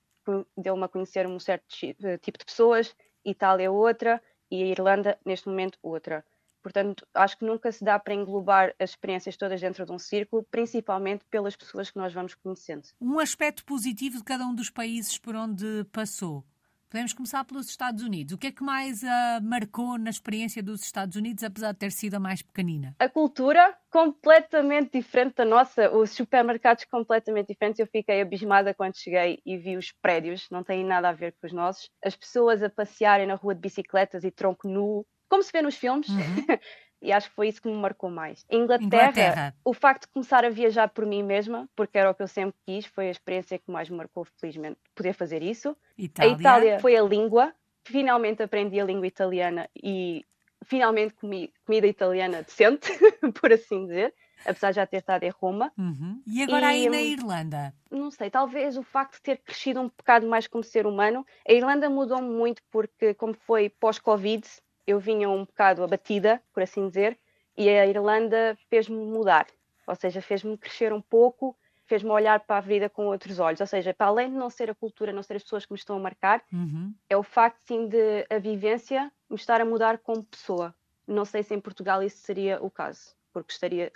deu-me 0.57 0.83
a 0.83 0.87
conhecer 0.87 1.25
um 1.25 1.39
certo 1.39 1.65
eh, 2.03 2.17
tipo 2.17 2.37
de 2.37 2.45
pessoas, 2.45 2.93
Itália 3.25 3.71
outra 3.71 4.21
e 4.51 4.61
a 4.61 4.67
Irlanda 4.67 5.17
neste 5.25 5.47
momento 5.47 5.79
outra. 5.81 6.23
Portanto, 6.67 7.07
acho 7.13 7.37
que 7.37 7.45
nunca 7.45 7.71
se 7.71 7.81
dá 7.81 7.97
para 7.97 8.13
englobar 8.13 8.75
as 8.77 8.89
experiências 8.89 9.37
todas 9.37 9.61
dentro 9.61 9.85
de 9.85 9.91
um 9.93 9.97
círculo, 9.97 10.45
principalmente 10.51 11.23
pelas 11.31 11.55
pessoas 11.55 11.89
que 11.89 11.97
nós 11.97 12.13
vamos 12.13 12.35
conhecendo. 12.35 12.89
Um 12.99 13.19
aspecto 13.19 13.63
positivo 13.63 14.17
de 14.17 14.23
cada 14.25 14.45
um 14.45 14.53
dos 14.53 14.69
países 14.69 15.17
por 15.17 15.33
onde 15.33 15.85
passou. 15.93 16.43
Podemos 16.89 17.13
começar 17.13 17.45
pelos 17.45 17.69
Estados 17.69 18.03
Unidos. 18.03 18.33
O 18.33 18.37
que 18.37 18.47
é 18.47 18.51
que 18.51 18.61
mais 18.61 19.01
uh, 19.01 19.41
marcou 19.41 19.97
na 19.97 20.09
experiência 20.09 20.61
dos 20.61 20.83
Estados 20.83 21.15
Unidos, 21.15 21.41
apesar 21.41 21.71
de 21.71 21.79
ter 21.79 21.91
sido 21.93 22.15
a 22.15 22.19
mais 22.19 22.41
pequenina? 22.41 22.93
A 22.99 23.07
cultura 23.07 23.73
completamente 23.89 24.99
diferente 24.99 25.35
da 25.35 25.45
nossa, 25.45 25.89
os 25.95 26.11
supermercados 26.11 26.83
completamente 26.83 27.47
diferentes. 27.47 27.79
Eu 27.79 27.87
fiquei 27.87 28.19
abismada 28.19 28.73
quando 28.73 28.97
cheguei 28.97 29.41
e 29.45 29.57
vi 29.57 29.77
os 29.77 29.93
prédios, 30.01 30.49
não 30.51 30.65
têm 30.65 30.83
nada 30.83 31.07
a 31.07 31.13
ver 31.13 31.33
com 31.39 31.47
os 31.47 31.53
nossos. 31.53 31.89
As 32.03 32.15
pessoas 32.15 32.61
a 32.61 32.69
passearem 32.69 33.25
na 33.25 33.35
rua 33.35 33.55
de 33.55 33.61
bicicletas 33.61 34.25
e 34.25 34.31
tronco 34.31 34.67
nu, 34.67 35.05
como 35.29 35.44
se 35.44 35.51
vê 35.51 35.62
nos 35.62 35.75
filmes. 35.75 36.09
Uhum. 36.09 36.18
e 37.01 37.12
acho 37.12 37.29
que 37.29 37.35
foi 37.35 37.47
isso 37.47 37.62
que 37.62 37.68
me 37.68 37.75
marcou 37.75 38.09
mais. 38.09 38.45
Inglaterra, 38.50 38.85
Inglaterra, 38.85 39.56
o 39.63 39.74
facto 39.74 40.03
de 40.03 40.13
começar 40.13 40.44
a 40.44 40.50
viajar 40.50 40.89
por 40.89 41.06
mim 41.06 41.24
mesma, 41.24 41.69
porque 41.75 41.97
era 41.97 42.09
o 42.09 42.15
que 42.15 42.24
eu 42.24 42.27
sempre 42.27 42.56
quis, 42.65 42.85
foi 42.85 43.07
a 43.07 43.12
experiência 43.12 43.59
que 43.59 43.71
mais 43.71 43.89
me 43.89 43.97
marcou, 43.97 44.25
felizmente, 44.38 44.79
poder 44.95 45.13
fazer 45.13 45.41
isso. 45.44 45.75
Itália. 45.97 46.35
A 46.35 46.39
Itália 46.39 46.79
foi 46.79 46.95
a 46.95 47.03
língua, 47.03 47.53
finalmente 47.83 48.41
aprendi 48.41 48.79
a 48.79 48.85
língua 48.85 49.07
italiana 49.07 49.69
e 49.75 50.25
finalmente 50.65 51.13
comi 51.13 51.53
comida 51.65 51.88
italiana 51.88 52.44
decente, 52.44 52.89
por 53.40 53.51
assim 53.54 53.85
dizer. 53.85 54.13
Apesar 54.45 54.69
de 54.69 54.75
já 54.75 54.85
ter 54.85 54.97
estado 54.97 55.23
em 55.23 55.30
Roma. 55.30 55.73
Uhum. 55.75 56.21
E 56.28 56.44
agora 56.44 56.68
e, 56.68 56.85
aí 56.85 56.90
na 56.90 57.01
Irlanda? 57.01 57.73
Não 57.90 58.11
sei, 58.11 58.30
talvez 58.30 58.78
o 58.78 58.83
facto 58.83 59.16
de 59.16 59.21
ter 59.23 59.37
crescido 59.37 59.81
um 59.81 59.87
bocado 59.87 60.28
mais 60.28 60.45
como 60.45 60.63
ser 60.63 60.85
humano. 60.85 61.25
A 61.47 61.51
Irlanda 61.51 61.90
mudou 61.90 62.21
muito 62.21 62.61
porque, 62.69 63.16
como 63.16 63.33
foi 63.33 63.68
pós-Covid, 63.68 64.47
eu 64.87 64.99
vinha 64.99 65.29
um 65.29 65.44
bocado 65.44 65.83
abatida, 65.83 66.41
por 66.53 66.63
assim 66.63 66.87
dizer, 66.87 67.19
e 67.57 67.69
a 67.69 67.85
Irlanda 67.85 68.57
fez-me 68.69 68.95
mudar, 68.95 69.45
ou 69.85 69.95
seja, 69.95 70.21
fez-me 70.21 70.57
crescer 70.57 70.94
um 70.94 71.01
pouco, 71.01 71.56
fez-me 71.85 72.09
olhar 72.09 72.39
para 72.41 72.57
a 72.57 72.61
vida 72.61 72.89
com 72.89 73.07
outros 73.07 73.39
olhos. 73.39 73.61
Ou 73.61 73.67
seja, 73.67 73.94
para 73.94 74.07
além 74.07 74.29
de 74.29 74.35
não 74.35 74.49
ser 74.49 74.69
a 74.69 74.75
cultura, 74.75 75.13
não 75.13 75.23
ser 75.23 75.35
as 75.35 75.44
pessoas 75.44 75.65
que 75.65 75.71
me 75.71 75.77
estão 75.77 75.97
a 75.97 75.99
marcar, 75.99 76.44
uhum. 76.51 76.94
é 77.09 77.17
o 77.17 77.23
facto, 77.23 77.59
sim, 77.65 77.87
de 77.87 78.25
a 78.29 78.37
vivência 78.37 79.11
me 79.29 79.35
estar 79.35 79.59
a 79.61 79.65
mudar 79.65 79.97
como 79.97 80.23
pessoa. 80.23 80.73
Não 81.07 81.25
sei 81.25 81.44
se 81.44 81.56
em 81.56 81.59
Portugal 81.59 82.03
isso 82.03 82.17
seria 82.17 82.61
o 82.61 82.69
caso, 82.69 83.15
porque 83.33 83.51
estaria 83.51 83.91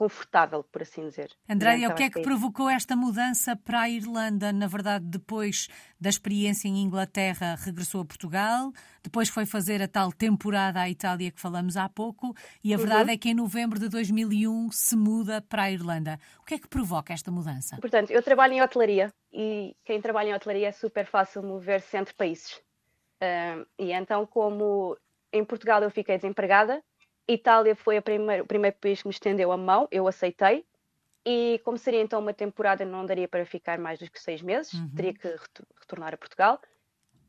confortável, 0.00 0.64
por 0.64 0.80
assim 0.80 1.06
dizer. 1.06 1.30
Andréia, 1.46 1.90
o 1.90 1.94
que 1.94 2.04
é 2.04 2.08
que 2.08 2.22
provocou 2.22 2.70
esta 2.70 2.96
mudança 2.96 3.54
para 3.54 3.82
a 3.82 3.90
Irlanda? 3.90 4.50
Na 4.50 4.66
verdade, 4.66 5.04
depois 5.04 5.68
da 6.00 6.08
experiência 6.08 6.68
em 6.68 6.78
Inglaterra, 6.78 7.54
regressou 7.62 8.00
a 8.00 8.04
Portugal, 8.06 8.72
depois 9.02 9.28
foi 9.28 9.44
fazer 9.44 9.82
a 9.82 9.86
tal 9.86 10.10
temporada 10.10 10.80
à 10.80 10.88
Itália 10.88 11.30
que 11.30 11.38
falamos 11.38 11.76
há 11.76 11.86
pouco, 11.86 12.34
e 12.64 12.72
a 12.72 12.78
uhum. 12.78 12.82
verdade 12.82 13.10
é 13.10 13.18
que 13.18 13.28
em 13.28 13.34
novembro 13.34 13.78
de 13.78 13.90
2001 13.90 14.72
se 14.72 14.96
muda 14.96 15.42
para 15.42 15.64
a 15.64 15.70
Irlanda. 15.70 16.18
O 16.40 16.46
que 16.46 16.54
é 16.54 16.58
que 16.58 16.66
provoca 16.66 17.12
esta 17.12 17.30
mudança? 17.30 17.76
Portanto, 17.76 18.10
eu 18.10 18.22
trabalho 18.22 18.54
em 18.54 18.62
hotelaria 18.62 19.12
e 19.30 19.76
quem 19.84 20.00
trabalha 20.00 20.30
em 20.30 20.34
hotelaria 20.34 20.68
é 20.68 20.72
super 20.72 21.04
fácil 21.04 21.42
mover-se 21.42 21.94
entre 21.98 22.14
países. 22.14 22.54
Uh, 23.22 23.66
e 23.78 23.92
então, 23.92 24.24
como 24.24 24.96
em 25.30 25.44
Portugal 25.44 25.82
eu 25.82 25.90
fiquei 25.90 26.16
desempregada, 26.16 26.82
Itália 27.32 27.76
foi 27.76 28.00
primeira, 28.00 28.42
o 28.42 28.46
primeiro 28.46 28.76
país 28.80 29.02
que 29.02 29.08
me 29.08 29.12
estendeu 29.12 29.52
a 29.52 29.56
mão, 29.56 29.88
eu 29.90 30.06
aceitei. 30.08 30.64
E 31.24 31.60
como 31.64 31.76
seria 31.76 32.00
então 32.00 32.18
uma 32.18 32.32
temporada, 32.32 32.84
não 32.84 33.04
daria 33.04 33.28
para 33.28 33.44
ficar 33.44 33.78
mais 33.78 33.98
do 33.98 34.10
que 34.10 34.20
seis 34.20 34.40
meses, 34.40 34.72
uhum. 34.72 34.94
teria 34.94 35.14
que 35.14 35.28
retornar 35.78 36.14
a 36.14 36.16
Portugal. 36.16 36.60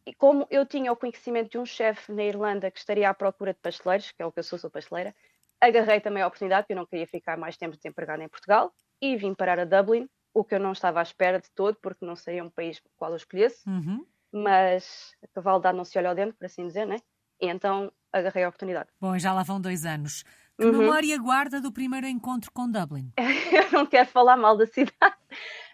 E 0.06 0.14
como 0.14 0.48
eu 0.50 0.66
tinha 0.66 0.92
o 0.92 0.96
conhecimento 0.96 1.52
de 1.52 1.58
um 1.58 1.66
chefe 1.66 2.12
na 2.12 2.24
Irlanda 2.24 2.72
que 2.72 2.80
estaria 2.80 3.10
à 3.10 3.14
procura 3.14 3.54
de 3.54 3.60
pasteleiros, 3.60 4.12
que 4.12 4.22
é 4.22 4.26
o 4.26 4.32
que 4.32 4.40
eu 4.40 4.44
sou, 4.44 4.58
sou 4.58 4.70
pasteleira, 4.70 5.14
agarrei 5.60 6.00
também 6.00 6.24
a 6.24 6.28
oportunidade, 6.28 6.64
porque 6.64 6.74
eu 6.74 6.78
não 6.78 6.86
queria 6.86 7.06
ficar 7.06 7.38
mais 7.38 7.56
tempo 7.58 7.76
desempregada 7.76 8.24
em 8.24 8.30
Portugal, 8.30 8.74
e 9.00 9.16
vim 9.16 9.34
parar 9.36 9.60
a 9.60 9.66
Dublin, 9.66 10.10
o 10.34 10.44
que 10.44 10.56
eu 10.56 10.60
não 10.60 10.72
estava 10.72 11.00
à 11.00 11.04
espera 11.04 11.40
de 11.40 11.52
todo, 11.52 11.78
porque 11.82 12.06
não 12.06 12.16
seria 12.16 12.44
um 12.44 12.50
país 12.50 12.80
para 12.80 12.90
o 12.90 12.94
qual 12.98 13.12
eu 13.12 13.18
escolhesse, 13.18 13.70
uhum. 13.70 14.06
mas 14.32 15.14
a 15.22 15.28
cavalo 15.28 15.60
dado 15.60 15.76
não 15.76 15.86
se 15.86 15.98
olha 15.98 16.10
ao 16.10 16.16
dentro, 16.16 16.36
por 16.36 16.46
assim 16.46 16.66
dizer, 16.66 16.88
né? 16.88 16.98
E 17.40 17.48
então 17.48 17.92
agarrei 18.12 18.44
a 18.44 18.50
oportunidade. 18.50 18.90
Bom, 19.00 19.18
já 19.18 19.34
lá 19.34 19.44
vão 19.44 19.60
dois 19.60 19.86
anos. 19.86 20.24
Que 20.58 20.66
uhum. 20.66 20.78
memória 20.78 21.18
guarda 21.18 21.60
do 21.60 21.72
primeiro 21.72 22.08
encontro 22.08 22.52
com 22.52 22.70
Dublin? 22.70 23.12
Eu 23.18 23.72
não 23.72 23.86
quero 23.86 24.08
falar 24.08 24.38
mal 24.38 24.56
da 24.56 24.68
cidade, 24.68 25.16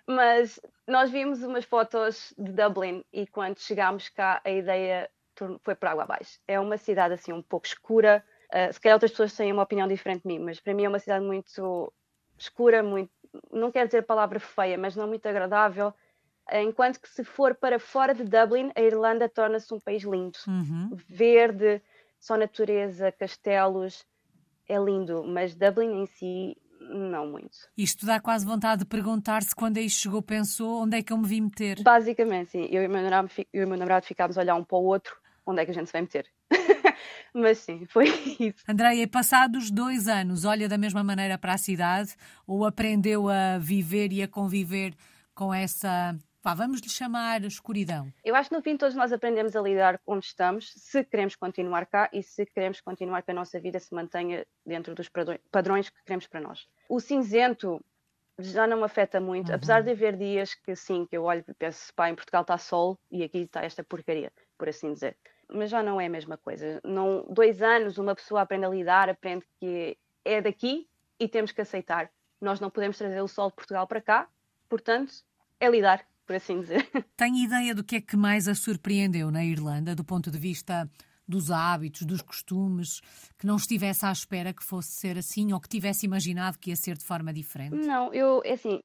mas 0.08 0.60
nós 0.88 1.12
vimos 1.12 1.44
umas 1.44 1.66
fotos 1.66 2.34
de 2.38 2.52
Dublin 2.52 3.04
e 3.12 3.28
quando 3.28 3.60
chegámos 3.60 4.10
cá 4.10 4.42
a 4.46 4.52
ideia 4.52 5.10
foi 5.62 5.76
para 5.76 5.92
água 5.92 6.04
abaixo. 6.04 6.40
É 6.48 6.60
uma 6.60 6.78
cidade 6.78 7.14
assim 7.14 7.34
um 7.34 7.42
pouco 7.42 7.68
escura. 7.68 8.24
Uh, 8.54 8.72
se 8.72 8.80
calhar 8.80 8.96
outras 8.96 9.12
pessoas 9.12 9.36
têm 9.36 9.52
uma 9.52 9.64
opinião 9.64 9.88
diferente 9.88 10.22
de 10.22 10.28
mim, 10.28 10.40
mas 10.40 10.60
para 10.60 10.74
mim 10.74 10.86
é 10.86 10.90
uma 10.90 11.00
cidade 11.00 11.24
muito 11.24 11.94
escura, 12.38 12.82
muito, 12.82 13.12
não 13.52 13.72
quero 13.72 13.88
dizer 13.88 14.00
a 14.00 14.04
palavra 14.04 14.40
feia, 14.40 14.78
mas 14.78 14.96
não 14.96 15.08
muito 15.08 15.28
agradável. 15.28 15.94
Enquanto 16.50 17.02
que 17.02 17.10
se 17.10 17.26
for 17.26 17.56
para 17.56 17.78
fora 17.78 18.14
de 18.14 18.24
Dublin, 18.24 18.72
a 18.74 18.82
Irlanda 18.82 19.28
torna-se 19.28 19.74
um 19.74 19.80
país 19.80 20.04
lindo. 20.04 20.38
Uhum. 20.48 20.92
Verde, 21.10 21.82
só 22.20 22.38
natureza, 22.38 23.12
castelos, 23.12 24.06
é 24.68 24.78
lindo, 24.78 25.24
mas 25.24 25.56
Dublin 25.56 26.02
em 26.02 26.06
si 26.06 26.58
não 26.80 27.28
muito. 27.28 27.58
Isto 27.78 28.06
dá 28.06 28.20
quase 28.20 28.46
vontade 28.46 28.80
de 28.80 28.86
perguntar 28.86 29.44
se 29.44 29.56
quando 29.56 29.78
aí 29.78 29.90
chegou 29.90 30.22
pensou 30.22 30.84
onde 30.84 30.98
é 30.98 31.04
que 31.04 31.12
eu 31.12 31.18
me 31.18 31.28
vi 31.28 31.42
meter. 31.42 31.82
Basicamente, 31.82 32.52
sim. 32.52 32.68
Eu 32.72 32.84
e 32.84 32.88
o 32.88 32.90
meu 32.90 33.02
namorado, 33.02 33.30
eu 33.54 33.64
e 33.64 33.66
meu 33.66 33.78
namorado 33.78 34.06
ficámos 34.06 34.38
a 34.38 34.42
olhar 34.42 34.56
um 34.56 34.64
para 34.64 34.78
o 34.78 34.84
outro, 34.84 35.16
onde 35.46 35.62
é 35.62 35.66
que 35.66 35.72
a 35.72 35.74
gente 35.74 35.88
se 35.88 35.94
vai 35.94 36.02
meter. 36.02 36.26
Mas 37.34 37.60
sim, 37.60 37.86
foi 37.86 38.06
isso. 38.40 38.64
Andréia, 38.68 39.08
passados 39.08 39.72
dois 39.72 40.08
anos, 40.08 40.46
olha 40.46 40.68
da 40.68 40.78
mesma 40.78 41.04
maneira 41.04 41.38
para 41.38 41.54
a 41.54 41.58
cidade 41.58 42.16
ou 42.46 42.66
aprendeu 42.66 43.30
a 43.30 43.58
viver 43.58 44.12
e 44.12 44.22
a 44.22 44.28
conviver 44.28 44.94
com 45.34 45.54
essa 45.54 46.18
Pá, 46.48 46.54
vamos 46.54 46.80
lhe 46.80 46.88
chamar 46.88 47.44
escuridão. 47.44 48.10
Eu 48.24 48.34
acho 48.34 48.48
que 48.48 48.56
no 48.56 48.62
fim 48.62 48.78
todos 48.78 48.96
nós 48.96 49.12
aprendemos 49.12 49.54
a 49.54 49.62
lidar 49.62 50.00
onde 50.08 50.28
estamos, 50.28 50.72
se 50.78 51.04
queremos 51.04 51.36
continuar 51.36 51.86
cá 51.86 52.10
e 52.14 52.24
se 52.24 52.46
queremos 52.46 52.80
continuar 52.80 53.22
que 53.22 53.32
a 53.32 53.34
nossa 53.34 53.60
vida 53.60 53.78
se 53.82 53.94
mantenha 53.94 54.48
dentro 54.66 54.96
dos 54.96 55.10
padrões 55.52 55.90
que 55.90 56.02
queremos 56.06 56.26
para 56.26 56.40
nós. 56.40 56.66
O 56.88 57.02
cinzento 57.02 57.84
já 58.40 58.66
não 58.66 58.78
me 58.78 58.86
afeta 58.86 59.20
muito, 59.20 59.50
uhum. 59.50 59.56
apesar 59.56 59.84
de 59.84 59.92
haver 59.92 60.16
dias 60.16 60.54
que 60.54 60.74
sim, 60.74 61.06
que 61.06 61.18
eu 61.18 61.26
olho 61.26 61.44
e 61.46 61.54
penso, 61.54 61.94
pá, 61.94 62.10
em 62.10 62.16
Portugal 62.16 62.44
está 62.44 62.58
sol 62.58 62.98
e 63.12 63.26
aqui 63.26 63.40
está 63.40 63.66
esta 63.66 63.84
porcaria, 63.84 64.32
por 64.58 64.70
assim 64.70 64.94
dizer. 64.94 65.18
Mas 65.50 65.70
já 65.70 65.84
não 65.84 66.00
é 66.00 66.06
a 66.06 66.10
mesma 66.10 66.38
coisa. 66.38 66.80
Não, 66.82 67.28
dois 67.30 67.62
anos 67.62 67.98
uma 67.98 68.16
pessoa 68.16 68.44
aprende 68.44 68.64
a 68.64 68.70
lidar, 68.70 69.10
aprende 69.10 69.46
que 69.60 69.98
é 70.24 70.42
daqui 70.42 70.88
e 71.20 71.28
temos 71.28 71.52
que 71.52 71.60
aceitar. 71.60 72.10
Nós 72.40 72.62
não 72.62 72.70
podemos 72.70 72.98
trazer 72.98 73.20
o 73.20 73.28
sol 73.28 73.50
de 73.50 73.56
Portugal 73.58 73.86
para 73.86 74.00
cá, 74.00 74.30
portanto, 74.70 75.14
é 75.60 75.70
lidar 75.70 76.08
por 76.28 76.36
assim 76.36 76.60
dizer. 76.60 76.86
Tem 77.16 77.44
ideia 77.44 77.74
do 77.74 77.84
que 77.84 77.96
é 77.96 78.02
que 78.02 78.18
mais 78.18 78.48
a 78.48 78.54
surpreendeu 78.54 79.32
na 79.32 79.44
Irlanda, 79.44 79.96
do 79.96 80.04
ponto 80.04 80.30
de 80.30 80.38
vista 80.38 80.88
dos 81.28 81.50
hábitos, 81.50 82.04
dos 82.04 82.22
costumes, 82.22 83.02
que 83.38 83.48
não 83.48 83.56
estivesse 83.56 84.06
à 84.06 84.12
espera 84.12 84.54
que 84.54 84.64
fosse 84.64 84.92
ser 84.92 85.18
assim 85.18 85.52
ou 85.52 85.60
que 85.60 85.68
tivesse 85.68 86.06
imaginado 86.06 86.60
que 86.60 86.70
ia 86.70 86.76
ser 86.76 86.98
de 86.98 87.04
forma 87.04 87.34
diferente? 87.34 87.76
Não, 87.76 88.14
eu, 88.14 88.42
é 88.46 88.54
assim, 88.54 88.80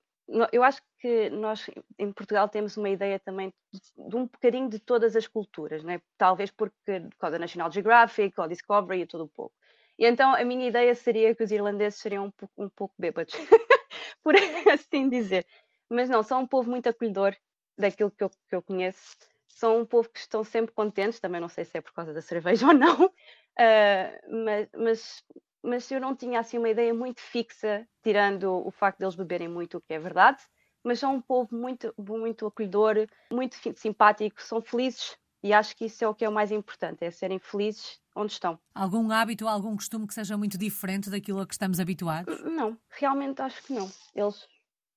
eu 0.51 0.63
acho 0.63 0.81
que 0.99 1.31
nós 1.31 1.69
em 1.99 2.13
Portugal 2.13 2.49
temos 2.49 2.77
uma 2.77 2.89
ideia 2.89 3.19
também 3.19 3.53
de 3.73 4.17
um 4.17 4.25
bocadinho 4.25 4.69
de 4.69 4.79
todas 4.79 5.15
as 5.15 5.27
culturas, 5.27 5.85
né? 5.85 6.01
talvez 6.17 6.51
porque 6.51 7.01
por 7.01 7.17
causa 7.19 7.33
da 7.33 7.41
National 7.41 7.71
Geographic 7.71 8.41
ou 8.41 8.49
Discovery 8.49 9.03
e 9.03 9.07
tudo 9.07 9.25
um 9.25 9.29
pouco. 9.29 9.55
E 9.99 10.07
então 10.07 10.35
a 10.35 10.45
minha 10.45 10.67
ideia 10.67 10.95
seria 10.95 11.35
que 11.35 11.45
os 11.45 11.51
irlandeses 11.51 12.01
seriam 12.01 12.27
um 12.27 12.31
pouco, 12.31 12.55
um 12.57 12.69
pouco 12.69 12.95
bêbados, 12.99 13.35
por 14.25 14.35
assim 14.73 15.09
dizer. 15.09 15.47
Mas 15.93 16.09
não, 16.09 16.23
são 16.23 16.41
um 16.41 16.47
povo 16.47 16.71
muito 16.71 16.89
acolhedor 16.89 17.37
daquilo 17.77 18.11
que 18.11 18.25
eu, 18.25 18.31
que 18.31 18.57
eu 18.57 18.63
conheço. 18.63 19.15
São 19.47 19.81
um 19.81 19.85
povo 19.85 20.09
que 20.09 20.19
estão 20.19 20.43
sempre 20.43 20.75
contentes, 20.75 21.21
também 21.21 21.41
não 21.41 21.51
sei 21.51 21.67
se 21.67 21.77
é 21.77 21.83
por 21.83 21.93
causa 21.93 22.15
da 22.15 22.23
cerveja 22.23 22.67
ou 22.69 22.73
não, 22.73 23.05
uh, 23.05 24.45
mas, 24.45 24.69
mas, 24.75 25.25
mas 25.63 25.91
eu 25.91 26.01
não 26.01 26.17
tinha 26.17 26.41
assim 26.41 26.57
uma 26.57 26.71
ideia 26.71 26.95
muito 26.95 27.21
fixa, 27.21 27.87
tirando 28.03 28.67
o 28.67 28.71
facto 28.71 29.01
deles 29.01 29.15
beberem 29.15 29.49
muito, 29.49 29.77
o 29.77 29.81
que 29.83 29.93
é 29.93 29.99
verdade, 29.99 30.43
mas 30.83 30.99
são 30.99 31.15
um 31.15 31.21
povo 31.21 31.55
muito, 31.55 31.95
muito 31.99 32.47
acolhedor, 32.47 33.07
muito 33.31 33.57
simpático, 33.77 34.43
são 34.43 34.63
felizes 34.63 35.17
e 35.45 35.53
acho 35.53 35.77
que 35.77 35.85
isso 35.85 36.03
é 36.05 36.09
o 36.09 36.15
que 36.15 36.25
é 36.25 36.29
o 36.29 36.33
mais 36.33 36.51
importante, 36.51 37.05
é 37.05 37.11
serem 37.11 37.39
felizes 37.39 38.01
onde 38.17 38.33
estão. 38.33 38.59
Algum 38.75 39.11
hábito, 39.11 39.47
algum 39.47 39.77
costume 39.77 40.07
que 40.07 40.15
seja 40.15 40.39
muito 40.39 40.57
diferente 40.57 41.11
daquilo 41.11 41.41
a 41.41 41.47
que 41.47 41.53
estamos 41.53 41.79
habituados? 41.79 42.41
Não, 42.43 42.79
realmente 42.89 43.43
acho 43.43 43.63
que 43.63 43.73
não. 43.73 43.91
Eles 44.15 44.47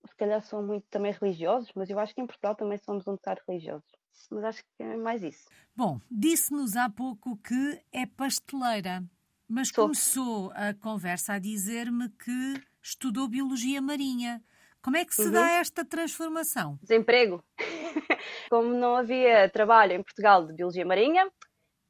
se 0.08 0.16
calhar 0.16 0.42
são 0.42 0.64
muito 0.64 0.86
também 0.90 1.12
religiosos, 1.12 1.72
mas 1.76 1.90
eu 1.90 2.00
acho 2.00 2.14
que 2.14 2.22
em 2.22 2.28
Portugal 2.28 2.56
também 2.56 2.78
somos 2.78 3.08
um 3.08 3.14
bocado 3.14 3.42
religiosos. 3.48 3.90
Mas 4.32 4.44
acho 4.44 4.64
que 4.64 4.84
é 4.84 4.96
mais 4.96 5.24
isso. 5.24 5.46
Bom, 5.76 6.00
disse-nos 6.10 6.76
há 6.76 6.90
pouco 6.90 7.38
que 7.38 7.82
é 7.92 8.06
pasteleira, 8.06 9.04
mas 9.48 9.70
Sou. 9.70 9.86
começou 9.86 10.52
a 10.54 10.74
conversa 10.74 11.34
a 11.34 11.40
dizer-me 11.40 12.10
que 12.10 12.64
estudou 12.82 13.28
Biologia 13.28 13.82
Marinha. 13.82 14.44
Como 14.82 14.98
é 14.98 15.04
que 15.04 15.16
se 15.16 15.26
uhum. 15.26 15.32
dá 15.32 15.52
esta 15.54 15.84
transformação? 15.84 16.78
Desemprego. 16.82 17.44
Como 18.50 18.70
não 18.70 18.96
havia 18.96 19.50
trabalho 19.50 19.94
em 19.94 20.04
Portugal 20.04 20.46
de 20.46 20.54
Biologia 20.54 20.86
Marinha, 20.86 21.30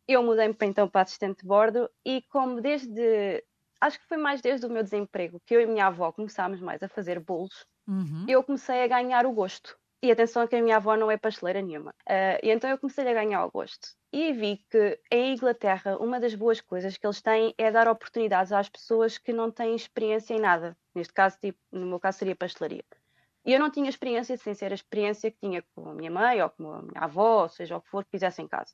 eu 0.08 0.24
mudei-me 0.24 0.56
então 0.62 0.88
para 0.88 1.02
assistente 1.02 1.42
de 1.42 1.48
bordo 1.48 1.90
e 2.06 2.22
como 2.30 2.62
desde, 2.62 3.44
acho 3.82 4.00
que 4.00 4.08
foi 4.08 4.18
mais 4.18 4.42
desde 4.42 4.66
o 4.66 4.70
meu 4.70 4.84
desemprego, 4.84 5.42
que 5.46 5.56
eu 5.56 5.62
e 5.62 5.64
a 5.64 5.68
minha 5.68 5.88
avó 5.88 6.12
começámos 6.12 6.62
mais 6.62 6.82
a 6.84 6.88
fazer 6.88 7.20
bolos, 7.20 7.66
uhum. 7.88 8.26
eu 8.28 8.44
comecei 8.44 8.84
a 8.84 8.88
ganhar 8.88 9.26
o 9.26 9.32
gosto. 9.32 9.78
E 10.02 10.12
atenção 10.12 10.46
que 10.46 10.56
a 10.56 10.62
minha 10.62 10.76
avó 10.76 10.96
não 10.96 11.10
é 11.10 11.18
pasteleira 11.18 11.62
nenhuma. 11.62 11.90
Uh, 12.08 12.38
e 12.44 12.52
então 12.52 12.70
eu 12.70 12.78
comecei 12.78 13.08
a 13.08 13.14
ganhar 13.14 13.44
o 13.46 13.52
gosto. 13.52 13.96
E 14.14 14.32
vi 14.34 14.64
que 14.70 15.00
em 15.10 15.34
Inglaterra 15.34 15.98
uma 15.98 16.20
das 16.20 16.36
boas 16.36 16.62
coisas 16.62 16.96
que 16.96 17.08
eles 17.08 17.22
têm 17.22 17.56
é 17.58 17.72
dar 17.72 17.88
oportunidades 17.88 18.52
às 18.52 18.70
pessoas 18.70 19.18
que 19.18 19.34
não 19.34 19.50
têm 19.50 19.76
experiência 19.76 20.36
em 20.36 20.40
nada. 20.40 20.78
Neste 20.94 21.12
caso, 21.12 21.38
tipo, 21.42 21.58
no 21.72 21.88
meu 21.88 22.00
caso 22.00 22.20
seria 22.20 22.36
pastelaria. 22.36 22.84
E 23.46 23.54
eu 23.54 23.60
não 23.60 23.70
tinha 23.70 23.90
experiência 23.90 24.38
sem 24.38 24.54
ser 24.54 24.72
a 24.72 24.76
experiência 24.76 25.32
que 25.32 25.38
tinha 25.40 25.64
com 25.74 25.90
a 25.90 25.94
minha 25.94 26.12
mãe 26.12 26.42
ou 26.42 26.50
com 26.50 26.72
a 26.72 26.82
minha 26.82 27.02
avó, 27.02 27.44
ou 27.44 27.50
seja, 27.50 27.78
o 27.78 27.82
que 27.82 27.90
for 27.90 28.04
que 28.04 28.12
fizesse 28.12 28.42
em 28.42 28.48
casa. 28.48 28.74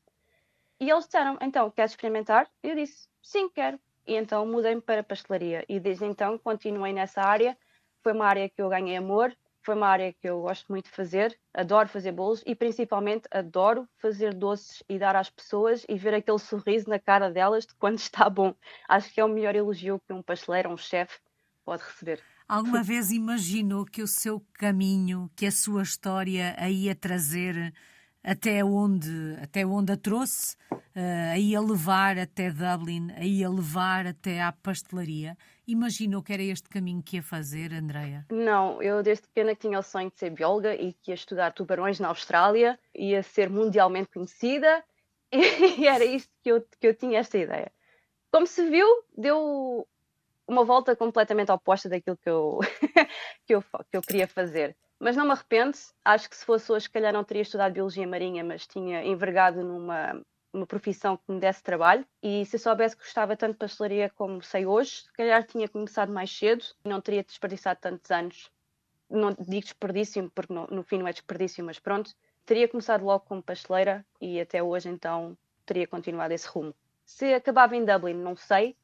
E 0.79 0.89
eles 0.89 1.05
disseram, 1.05 1.37
então, 1.41 1.69
queres 1.69 1.91
experimentar? 1.91 2.49
E 2.63 2.69
eu 2.69 2.75
disse, 2.75 3.07
sim, 3.21 3.49
quero. 3.49 3.79
E 4.07 4.15
então 4.15 4.45
mudei-me 4.45 4.81
para 4.81 5.03
pastelaria. 5.03 5.65
E 5.69 5.79
desde 5.79 6.05
então 6.05 6.37
continuei 6.37 6.93
nessa 6.93 7.21
área 7.21 7.57
foi 8.03 8.13
uma 8.13 8.25
área 8.25 8.49
que 8.49 8.61
eu 8.61 8.69
ganhei 8.69 8.97
amor, 8.97 9.35
foi 9.63 9.75
uma 9.75 9.87
área 9.87 10.11
que 10.13 10.27
eu 10.27 10.41
gosto 10.41 10.65
muito 10.69 10.85
de 10.85 10.91
fazer, 10.91 11.37
adoro 11.53 11.87
fazer 11.87 12.11
bolos 12.11 12.43
e 12.45 12.55
principalmente 12.55 13.27
adoro 13.29 13.87
fazer 13.97 14.33
doces 14.33 14.81
e 14.89 14.97
dar 14.97 15.15
às 15.15 15.29
pessoas 15.29 15.85
e 15.87 15.95
ver 15.97 16.15
aquele 16.15 16.39
sorriso 16.39 16.89
na 16.89 16.99
cara 16.99 17.29
delas 17.29 17.65
de 17.65 17.75
quando 17.75 17.97
está 17.99 18.29
bom. 18.29 18.55
Acho 18.89 19.13
que 19.13 19.21
é 19.21 19.25
o 19.25 19.29
melhor 19.29 19.55
elogio 19.55 20.01
que 20.07 20.13
um 20.13 20.21
pasteleiro 20.21 20.69
um 20.69 20.77
chefe 20.77 21.19
pode 21.63 21.83
receber. 21.83 22.21
Alguma 22.47 22.83
vez 22.83 23.11
imaginou 23.11 23.85
que 23.85 24.01
o 24.01 24.07
seu 24.07 24.45
caminho, 24.53 25.31
que 25.35 25.45
a 25.45 25.51
sua 25.51 25.83
história 25.83 26.53
a 26.57 26.69
ia 26.69 26.93
trazer 26.93 27.73
até 28.23 28.63
onde, 28.63 29.37
até 29.41 29.65
onde 29.65 29.93
a 29.93 29.97
trouxe, 29.97 30.55
uh, 30.71 31.31
a 31.33 31.39
ia 31.39 31.61
levar 31.61 32.17
até 32.17 32.51
Dublin, 32.51 33.11
a 33.11 33.23
ia 33.23 33.49
levar 33.49 34.05
até 34.05 34.41
à 34.41 34.51
pastelaria. 34.51 35.37
Imaginou 35.71 36.21
que 36.21 36.33
era 36.33 36.43
este 36.43 36.67
caminho 36.67 37.01
que 37.01 37.15
ia 37.15 37.23
fazer, 37.23 37.71
Andreia? 37.71 38.25
Não, 38.29 38.81
eu 38.81 39.01
desde 39.01 39.25
pequena 39.25 39.55
tinha 39.55 39.79
o 39.79 39.81
sonho 39.81 40.11
de 40.11 40.19
ser 40.19 40.29
bióloga 40.29 40.75
e 40.75 40.91
que 40.91 41.11
ia 41.11 41.15
estudar 41.15 41.53
tubarões 41.53 41.97
na 41.97 42.09
Austrália, 42.09 42.77
ia 42.93 43.23
ser 43.23 43.49
mundialmente 43.49 44.09
conhecida 44.09 44.83
e 45.31 45.87
era 45.87 46.03
isto 46.03 46.29
que 46.43 46.51
eu, 46.51 46.61
que 46.61 46.87
eu 46.87 46.93
tinha 46.93 47.19
esta 47.19 47.37
ideia. 47.37 47.71
Como 48.29 48.45
se 48.45 48.69
viu, 48.69 48.85
deu 49.17 49.87
uma 50.45 50.65
volta 50.65 50.93
completamente 50.93 51.53
oposta 51.53 51.87
daquilo 51.87 52.17
que 52.17 52.29
eu, 52.29 52.59
que 53.47 53.55
eu, 53.55 53.61
que 53.89 53.95
eu 53.95 54.01
queria 54.01 54.27
fazer. 54.27 54.75
Mas 54.99 55.15
não 55.15 55.23
me 55.23 55.31
arrependo, 55.31 55.77
acho 56.03 56.29
que 56.29 56.35
se 56.35 56.43
fosse 56.43 56.69
hoje, 56.69 56.83
se 56.83 56.91
calhar 56.91 57.13
não 57.13 57.23
teria 57.23 57.43
estudado 57.43 57.71
Biologia 57.71 58.05
Marinha, 58.05 58.43
mas 58.43 58.67
tinha 58.67 59.05
envergado 59.05 59.63
numa 59.63 60.21
uma 60.53 60.65
profissão 60.65 61.17
que 61.17 61.31
me 61.31 61.39
desse 61.39 61.63
trabalho 61.63 62.05
e 62.21 62.45
se 62.45 62.55
eu 62.55 62.59
soubesse 62.59 62.95
que 62.95 63.03
gostava 63.03 63.35
tanto 63.37 63.53
de 63.53 63.57
pastelaria 63.59 64.09
como 64.09 64.41
sei 64.41 64.65
hoje, 64.65 65.03
se 65.03 65.13
calhar 65.13 65.45
tinha 65.45 65.67
começado 65.67 66.11
mais 66.11 66.31
cedo 66.35 66.63
e 66.83 66.89
não 66.89 66.99
teria 66.99 67.23
desperdiçado 67.23 67.79
tantos 67.79 68.11
anos. 68.11 68.51
Não 69.09 69.33
digo 69.33 69.61
desperdício 69.61 70.31
porque 70.33 70.53
no, 70.53 70.67
no 70.67 70.83
fim 70.83 70.97
não 70.97 71.07
é 71.07 71.11
desperdício, 71.11 71.63
mas 71.63 71.79
pronto, 71.79 72.13
teria 72.45 72.67
começado 72.67 73.03
logo 73.03 73.25
como 73.25 73.41
pasteleira 73.41 74.05
e 74.19 74.39
até 74.39 74.61
hoje 74.61 74.89
então 74.89 75.37
teria 75.65 75.87
continuado 75.87 76.33
esse 76.33 76.47
rumo. 76.47 76.73
Se 77.05 77.33
acabava 77.33 77.75
em 77.75 77.83
Dublin, 77.83 78.13
não 78.13 78.35
sei, 78.35 78.75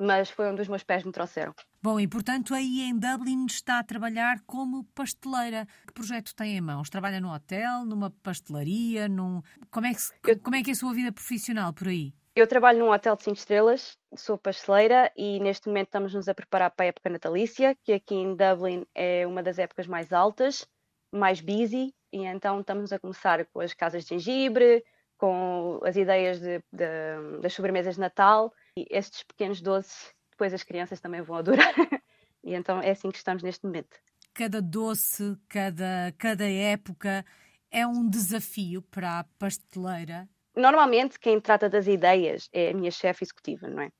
mas 0.00 0.30
foi 0.30 0.50
onde 0.50 0.62
os 0.62 0.68
meus 0.68 0.82
pés 0.82 1.04
me 1.04 1.12
trouxeram. 1.12 1.54
Bom, 1.82 2.00
e 2.00 2.08
portanto 2.08 2.54
aí 2.54 2.80
em 2.80 2.98
Dublin 2.98 3.44
está 3.44 3.78
a 3.78 3.84
trabalhar 3.84 4.40
como 4.46 4.84
pasteleira. 4.94 5.66
Que 5.86 5.92
projeto 5.92 6.34
tem 6.34 6.56
em 6.56 6.60
mãos? 6.60 6.88
Trabalha 6.88 7.20
num 7.20 7.32
hotel, 7.32 7.84
numa 7.84 8.10
pastelaria? 8.10 9.08
Num... 9.08 9.42
Como, 9.70 9.86
é 9.86 9.92
que, 9.92 10.30
eu... 10.30 10.38
como 10.40 10.56
é 10.56 10.62
que 10.62 10.70
é 10.70 10.72
a 10.72 10.76
sua 10.76 10.94
vida 10.94 11.12
profissional 11.12 11.72
por 11.72 11.88
aí? 11.88 12.14
Eu 12.34 12.46
trabalho 12.46 12.78
num 12.78 12.90
hotel 12.90 13.16
de 13.16 13.24
5 13.24 13.36
estrelas, 13.36 13.98
sou 14.16 14.38
pasteleira 14.38 15.12
e 15.16 15.38
neste 15.40 15.68
momento 15.68 15.88
estamos-nos 15.88 16.28
a 16.28 16.34
preparar 16.34 16.70
para 16.70 16.86
a 16.86 16.88
época 16.88 17.10
natalícia, 17.10 17.76
que 17.84 17.92
aqui 17.92 18.14
em 18.14 18.34
Dublin 18.34 18.86
é 18.94 19.26
uma 19.26 19.42
das 19.42 19.58
épocas 19.58 19.86
mais 19.86 20.12
altas, 20.12 20.66
mais 21.12 21.40
busy, 21.40 21.92
e 22.12 22.24
então 22.24 22.60
estamos 22.60 22.92
a 22.92 22.98
começar 22.98 23.44
com 23.46 23.60
as 23.60 23.74
casas 23.74 24.04
de 24.04 24.10
gengibre, 24.10 24.82
com 25.18 25.80
as 25.84 25.96
ideias 25.96 26.40
de, 26.40 26.62
de, 26.72 27.40
das 27.42 27.52
sobremesas 27.52 27.96
de 27.96 28.00
Natal 28.00 28.50
e 28.76 28.86
estes 28.90 29.22
pequenos 29.22 29.60
doces, 29.60 30.12
depois 30.30 30.54
as 30.54 30.62
crianças 30.62 31.00
também 31.00 31.22
vão 31.22 31.36
adorar. 31.36 31.74
e 32.42 32.54
então 32.54 32.80
é 32.80 32.90
assim 32.90 33.10
que 33.10 33.18
estamos 33.18 33.42
neste 33.42 33.64
momento. 33.64 33.98
Cada 34.32 34.62
doce, 34.62 35.36
cada, 35.48 36.14
cada 36.16 36.48
época 36.48 37.24
é 37.70 37.86
um 37.86 38.08
desafio 38.08 38.82
para 38.82 39.20
a 39.20 39.24
pasteleira? 39.38 40.28
Normalmente 40.54 41.18
quem 41.18 41.40
trata 41.40 41.68
das 41.68 41.86
ideias 41.86 42.48
é 42.52 42.70
a 42.70 42.74
minha 42.74 42.90
chefe 42.90 43.24
executiva, 43.24 43.68
não 43.68 43.82
é? 43.82 43.90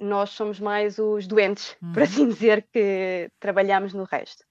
Nós 0.00 0.30
somos 0.30 0.60
mais 0.60 0.98
os 0.98 1.26
doentes, 1.26 1.76
uhum. 1.82 1.92
por 1.92 2.02
assim 2.02 2.28
dizer, 2.28 2.66
que 2.72 3.30
trabalhamos 3.40 3.92
no 3.94 4.04
resto. 4.04 4.44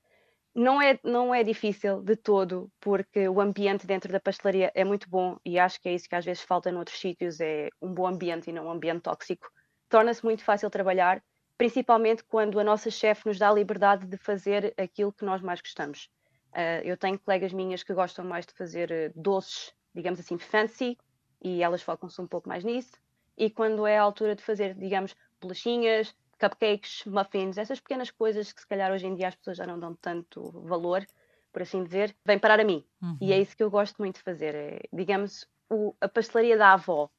Não 0.53 0.81
é, 0.81 0.97
não 1.03 1.35
é 1.35 1.43
difícil 1.43 2.01
de 2.01 2.15
todo, 2.15 2.71
porque 2.79 3.27
o 3.27 3.41
ambiente 3.41 3.85
dentro 3.85 4.11
da 4.11 4.21
pastelaria 4.21 4.71
é 4.73 4.85
muito 4.85 5.09
bom 5.09 5.37
e 5.45 5.59
acho 5.59 5.81
que 5.81 5.89
é 5.89 5.93
isso 5.93 6.07
que 6.07 6.15
às 6.15 6.23
vezes 6.23 6.43
falta 6.43 6.71
noutros 6.71 6.97
sítios, 6.97 7.41
é 7.41 7.69
um 7.81 7.93
bom 7.93 8.07
ambiente 8.07 8.49
e 8.49 8.53
não 8.53 8.67
um 8.67 8.71
ambiente 8.71 9.01
tóxico. 9.01 9.49
Torna-se 9.95 10.25
muito 10.25 10.43
fácil 10.43 10.69
trabalhar, 10.69 11.23
principalmente 11.57 12.21
quando 12.21 12.59
a 12.59 12.65
nossa 12.65 12.91
chefe 12.91 13.25
nos 13.25 13.39
dá 13.39 13.49
a 13.49 13.53
liberdade 13.53 14.05
de 14.05 14.17
fazer 14.17 14.73
aquilo 14.77 15.13
que 15.13 15.23
nós 15.23 15.41
mais 15.41 15.61
gostamos. 15.61 16.09
Uh, 16.51 16.83
eu 16.83 16.97
tenho 16.97 17.17
colegas 17.17 17.53
minhas 17.53 17.81
que 17.81 17.93
gostam 17.93 18.25
mais 18.25 18.45
de 18.45 18.51
fazer 18.51 18.91
uh, 18.91 19.13
doces, 19.17 19.73
digamos 19.93 20.19
assim, 20.19 20.37
fancy, 20.37 20.97
e 21.41 21.63
elas 21.63 21.81
focam-se 21.81 22.19
um 22.21 22.27
pouco 22.27 22.49
mais 22.49 22.61
nisso. 22.61 22.91
E 23.37 23.49
quando 23.49 23.87
é 23.87 23.97
a 23.97 24.01
altura 24.01 24.35
de 24.35 24.43
fazer, 24.43 24.73
digamos, 24.73 25.15
bolachinhas, 25.39 26.13
cupcakes, 26.37 27.05
muffins, 27.05 27.57
essas 27.57 27.79
pequenas 27.79 28.11
coisas 28.11 28.51
que 28.51 28.59
se 28.59 28.67
calhar 28.67 28.91
hoje 28.91 29.07
em 29.07 29.15
dia 29.15 29.29
as 29.29 29.35
pessoas 29.35 29.55
já 29.55 29.65
não 29.65 29.79
dão 29.79 29.95
tanto 29.95 30.51
valor, 30.65 31.07
por 31.53 31.61
assim 31.61 31.85
dizer, 31.85 32.13
vem 32.25 32.37
parar 32.37 32.59
a 32.59 32.65
mim. 32.65 32.85
Uhum. 33.01 33.17
E 33.21 33.31
é 33.31 33.39
isso 33.39 33.55
que 33.55 33.63
eu 33.63 33.71
gosto 33.71 33.95
muito 33.99 34.15
de 34.15 34.23
fazer. 34.23 34.55
É, 34.55 34.81
digamos, 34.91 35.47
o, 35.69 35.95
a 36.01 36.09
pastelaria 36.09 36.57
da 36.57 36.73
avó, 36.73 37.09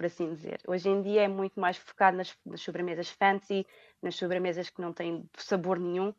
por 0.00 0.06
assim 0.06 0.32
dizer. 0.32 0.62
Hoje 0.66 0.88
em 0.88 1.02
dia 1.02 1.24
é 1.24 1.28
muito 1.28 1.60
mais 1.60 1.76
focado 1.76 2.16
nas, 2.16 2.34
nas 2.46 2.62
sobremesas 2.62 3.10
fancy, 3.10 3.66
nas 4.00 4.14
sobremesas 4.14 4.70
que 4.70 4.80
não 4.80 4.94
têm 4.94 5.28
sabor 5.36 5.78
nenhum, 5.78 6.14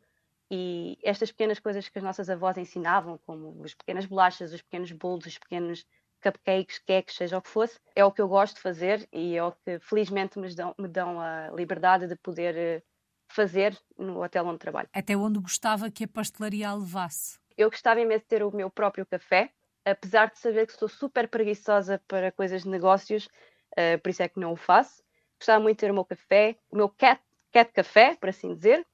e 0.48 0.96
estas 1.02 1.32
pequenas 1.32 1.58
coisas 1.58 1.88
que 1.88 1.98
as 1.98 2.04
nossas 2.04 2.30
avós 2.30 2.56
ensinavam, 2.56 3.18
como 3.26 3.60
as 3.64 3.74
pequenas 3.74 4.06
bolachas, 4.06 4.52
os 4.52 4.62
pequenos 4.62 4.92
bolos, 4.92 5.26
os 5.26 5.36
pequenos 5.36 5.84
cupcakes, 6.22 6.78
queques, 6.78 7.16
seja 7.16 7.36
o 7.36 7.42
que 7.42 7.48
fosse, 7.48 7.80
é 7.96 8.04
o 8.04 8.12
que 8.12 8.22
eu 8.22 8.28
gosto 8.28 8.54
de 8.54 8.62
fazer 8.62 9.08
e 9.12 9.36
é 9.36 9.42
o 9.42 9.50
que 9.50 9.80
felizmente 9.80 10.38
me 10.38 10.54
dão, 10.54 10.72
me 10.78 10.86
dão 10.86 11.20
a 11.20 11.50
liberdade 11.50 12.06
de 12.06 12.14
poder 12.14 12.56
eh, 12.56 12.82
fazer 13.26 13.76
no 13.98 14.22
hotel 14.22 14.46
onde 14.46 14.60
trabalho. 14.60 14.88
Até 14.92 15.16
onde 15.16 15.40
gostava 15.40 15.90
que 15.90 16.04
a 16.04 16.08
pastelaria 16.08 16.68
a 16.68 16.74
levasse? 16.76 17.36
Eu 17.56 17.68
gostava 17.68 18.00
imenso 18.00 18.22
de 18.22 18.28
ter 18.28 18.44
o 18.44 18.54
meu 18.54 18.70
próprio 18.70 19.04
café, 19.04 19.50
apesar 19.84 20.30
de 20.30 20.38
saber 20.38 20.68
que 20.68 20.72
sou 20.72 20.88
super 20.88 21.26
preguiçosa 21.26 22.00
para 22.06 22.30
coisas 22.30 22.62
de 22.62 22.68
negócios, 22.68 23.28
uh, 23.72 23.98
por 24.00 24.10
isso 24.10 24.22
é 24.22 24.28
que 24.28 24.40
não 24.40 24.52
o 24.52 24.56
faço. 24.56 25.02
Gostava 25.38 25.60
muito 25.60 25.76
de 25.76 25.80
ter 25.80 25.90
o 25.90 25.94
meu 25.94 26.04
café, 26.04 26.56
o 26.70 26.76
meu 26.76 26.88
cat, 26.88 27.20
cat 27.52 27.72
café, 27.72 28.16
por 28.16 28.28
assim 28.28 28.54
dizer, 28.54 28.86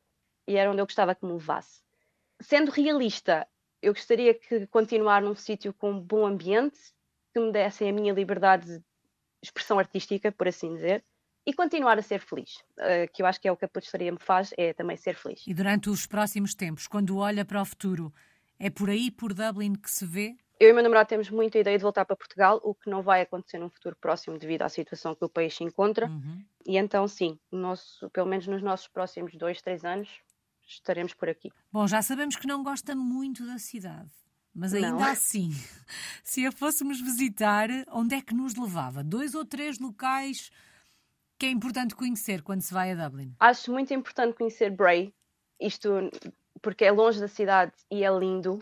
e 0.47 0.57
era 0.57 0.71
onde 0.71 0.81
eu 0.81 0.87
gostava 0.87 1.15
que 1.15 1.25
me 1.25 1.33
levasse. 1.33 1.83
Sendo 2.41 2.71
realista, 2.71 3.47
eu 3.83 3.93
gostaria 3.93 4.35
que 4.35 4.67
continuar 4.69 5.23
num 5.23 5.35
sítio 5.35 5.73
com 5.75 6.01
bom 6.01 6.27
ambiente, 6.27 6.79
que 7.33 7.41
me 7.41 7.53
dessem 7.53 7.91
a 7.91 7.93
minha 7.93 8.13
liberdade 8.13 8.79
de 8.79 8.85
expressão 9.43 9.79
artística, 9.79 10.33
por 10.33 10.49
assim 10.49 10.75
dizer, 10.75 11.05
e 11.47 11.53
continuar 11.53 11.99
a 11.99 12.03
ser 12.03 12.21
feliz, 12.21 12.57
uh, 12.79 13.11
que 13.13 13.23
eu 13.23 13.27
acho 13.27 13.41
que 13.41 13.49
é 13.49 13.53
o 13.53 13.57
que 13.57 13.65
a 13.65 13.69
pastelaria 13.69 14.13
me 14.13 14.19
faz, 14.19 14.53
é 14.57 14.73
também 14.73 14.97
ser 14.97 15.15
feliz. 15.15 15.47
E 15.47 15.55
durante 15.55 15.89
os 15.89 16.07
próximos 16.07 16.55
tempos, 16.55 16.87
quando 16.87 17.17
olha 17.17 17.45
para 17.45 17.63
o 17.63 17.65
futuro, 17.65 18.13
é 18.59 18.69
por 18.69 18.91
aí, 18.91 19.11
por 19.11 19.33
Dublin, 19.33 19.75
que 19.75 19.91
se 19.91 20.05
vê? 20.05 20.37
Eu 20.61 20.69
e 20.69 20.73
o 20.73 20.75
meu 20.75 20.83
namorado 20.83 21.09
temos 21.09 21.31
muita 21.31 21.59
ideia 21.59 21.79
de 21.79 21.83
voltar 21.83 22.05
para 22.05 22.17
Portugal, 22.17 22.61
o 22.65 22.75
que 22.75 22.91
não 22.91 23.01
vai 23.01 23.23
acontecer 23.23 23.59
num 23.59 23.71
futuro 23.71 23.97
próximo 24.01 24.39
devido 24.39 24.63
à 24.63 24.69
situação 24.69 25.15
que 25.15 25.25
o 25.25 25.29
país 25.29 25.55
se 25.55 25.63
encontra. 25.63 26.09
Uhum. 26.09 26.45
E 26.67 26.77
então, 26.77 27.07
sim, 27.07 27.39
nosso, 27.51 28.11
pelo 28.11 28.27
menos 28.27 28.47
nos 28.47 28.63
nossos 28.63 28.89
próximos 28.89 29.35
dois, 29.37 29.63
três 29.63 29.85
anos, 29.85 30.09
estaremos 30.67 31.15
por 31.15 31.29
aqui. 31.29 31.51
Bom, 31.73 31.87
já 31.87 32.03
sabemos 32.03 32.35
que 32.37 32.47
não 32.47 32.63
gosta 32.65 32.95
muito 32.97 33.47
da 33.47 33.59
cidade. 33.59 34.11
Mas 34.55 34.75
ainda 34.75 34.91
não. 34.91 35.05
assim, 35.05 35.51
se 36.25 36.45
a 36.45 36.51
fôssemos 36.51 37.01
visitar, 37.01 37.69
onde 37.93 38.17
é 38.17 38.21
que 38.21 38.35
nos 38.35 38.57
levava? 38.57 39.05
Dois 39.05 39.35
ou 39.37 39.45
três 39.45 39.79
locais 39.79 40.51
que 41.39 41.47
é 41.47 41.51
importante 41.51 41.95
conhecer 41.95 42.43
quando 42.43 42.63
se 42.63 42.75
vai 42.75 42.91
a 42.91 43.09
Dublin? 43.09 43.33
Acho 43.39 43.71
muito 43.71 43.95
importante 43.95 44.37
conhecer 44.37 44.71
Bray, 44.71 45.15
isto 45.61 46.11
porque 46.61 46.85
é 46.85 46.91
longe 46.91 47.21
da 47.21 47.29
cidade 47.29 47.73
e 47.89 48.03
é 48.03 48.11
lindo. 48.11 48.61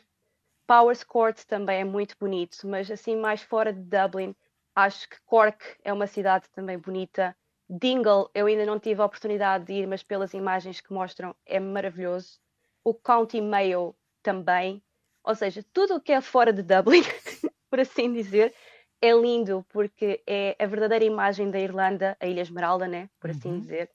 Powers 0.67 1.05
Court 1.05 1.45
também 1.45 1.81
é 1.81 1.85
muito 1.85 2.17
bonito, 2.19 2.67
mas 2.67 2.91
assim 2.91 3.17
mais 3.17 3.43
fora 3.43 3.73
de 3.73 3.81
Dublin, 3.81 4.35
acho 4.75 5.09
que 5.09 5.17
Cork 5.25 5.65
é 5.85 5.93
uma 5.93 6.07
cidade 6.07 6.49
também 6.51 6.79
bonita. 6.79 7.37
Dingle, 7.69 8.31
eu 8.35 8.47
ainda 8.47 8.67
não 8.67 8.79
tive 8.79 9.01
a 9.01 9.07
oportunidade 9.07 9.65
de 9.65 9.73
ir, 9.73 9.87
mas 9.87 10.03
pelas 10.03 10.35
imagens 10.35 10.81
que 10.81 10.93
mostram 10.93 11.35
é 11.45 11.59
maravilhoso. 11.59 12.39
O 12.85 12.95
County 12.95 13.41
Mayo 13.41 13.95
também. 14.23 14.83
Ou 15.25 15.35
seja, 15.35 15.65
tudo 15.73 15.97
o 15.97 16.01
que 16.01 16.13
é 16.13 16.21
fora 16.21 16.53
de 16.53 16.63
Dublin, 16.63 17.03
por 17.71 17.81
assim 17.81 18.13
dizer, 18.13 18.55
é 19.01 19.13
lindo 19.13 19.65
porque 19.69 20.23
é 20.27 20.57
a 20.59 20.67
verdadeira 20.67 21.05
imagem 21.05 21.51
da 21.51 21.59
Irlanda, 21.59 22.17
a 22.21 22.27
Ilha 22.27 22.41
Esmeralda, 22.41 22.87
né? 22.87 23.11
Por 23.19 23.31
assim 23.31 23.51
uhum. 23.51 23.61
dizer. 23.61 23.91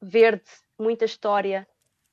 Verde, 0.00 0.44
muita 0.78 1.04
história, 1.04 1.66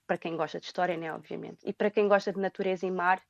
para 0.05 0.17
quem 0.17 0.37
gosta 0.37 0.59
de 0.59 0.65
história, 0.65 0.95
né? 0.95 1.11
Obviamente. 1.13 1.59
E 1.63 1.73
para 1.73 1.89
quem 1.89 2.07
gosta 2.07 2.31
de 2.31 2.39
natureza 2.39 2.85
e 2.85 2.91
mar, 2.91 3.21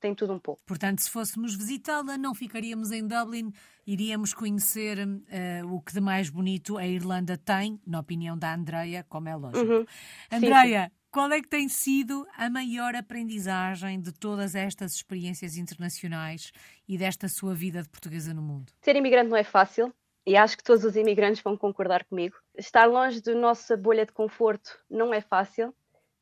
tem 0.00 0.14
tudo 0.14 0.32
um 0.32 0.38
pouco. 0.38 0.62
Portanto, 0.66 1.00
se 1.00 1.10
fôssemos 1.10 1.54
visitá-la, 1.54 2.16
não 2.16 2.34
ficaríamos 2.34 2.90
em 2.90 3.06
Dublin, 3.06 3.52
iríamos 3.86 4.32
conhecer 4.32 4.98
uh, 4.98 5.74
o 5.74 5.80
que 5.80 5.92
de 5.92 6.00
mais 6.00 6.30
bonito 6.30 6.76
a 6.78 6.86
Irlanda 6.86 7.36
tem, 7.36 7.80
na 7.86 8.00
opinião 8.00 8.36
da 8.36 8.54
Andreia, 8.54 9.04
como 9.08 9.28
é 9.28 9.36
lógico. 9.36 9.64
Uhum. 9.64 9.84
Andreia, 10.30 10.92
qual 11.10 11.32
é 11.32 11.40
que 11.40 11.48
tem 11.48 11.68
sido 11.68 12.26
a 12.36 12.50
maior 12.50 12.94
aprendizagem 12.94 14.00
de 14.00 14.12
todas 14.12 14.54
estas 14.54 14.92
experiências 14.92 15.56
internacionais 15.56 16.52
e 16.86 16.98
desta 16.98 17.28
sua 17.28 17.54
vida 17.54 17.82
de 17.82 17.88
portuguesa 17.88 18.34
no 18.34 18.42
mundo? 18.42 18.72
Ser 18.82 18.94
imigrante 18.94 19.30
não 19.30 19.36
é 19.36 19.44
fácil. 19.44 19.92
E 20.26 20.36
acho 20.36 20.58
que 20.58 20.62
todos 20.62 20.84
os 20.84 20.94
imigrantes 20.94 21.40
vão 21.40 21.56
concordar 21.56 22.04
comigo. 22.04 22.36
Estar 22.54 22.84
longe 22.84 23.22
da 23.22 23.34
nossa 23.34 23.74
bolha 23.78 24.04
de 24.04 24.12
conforto 24.12 24.78
não 24.90 25.14
é 25.14 25.22
fácil 25.22 25.74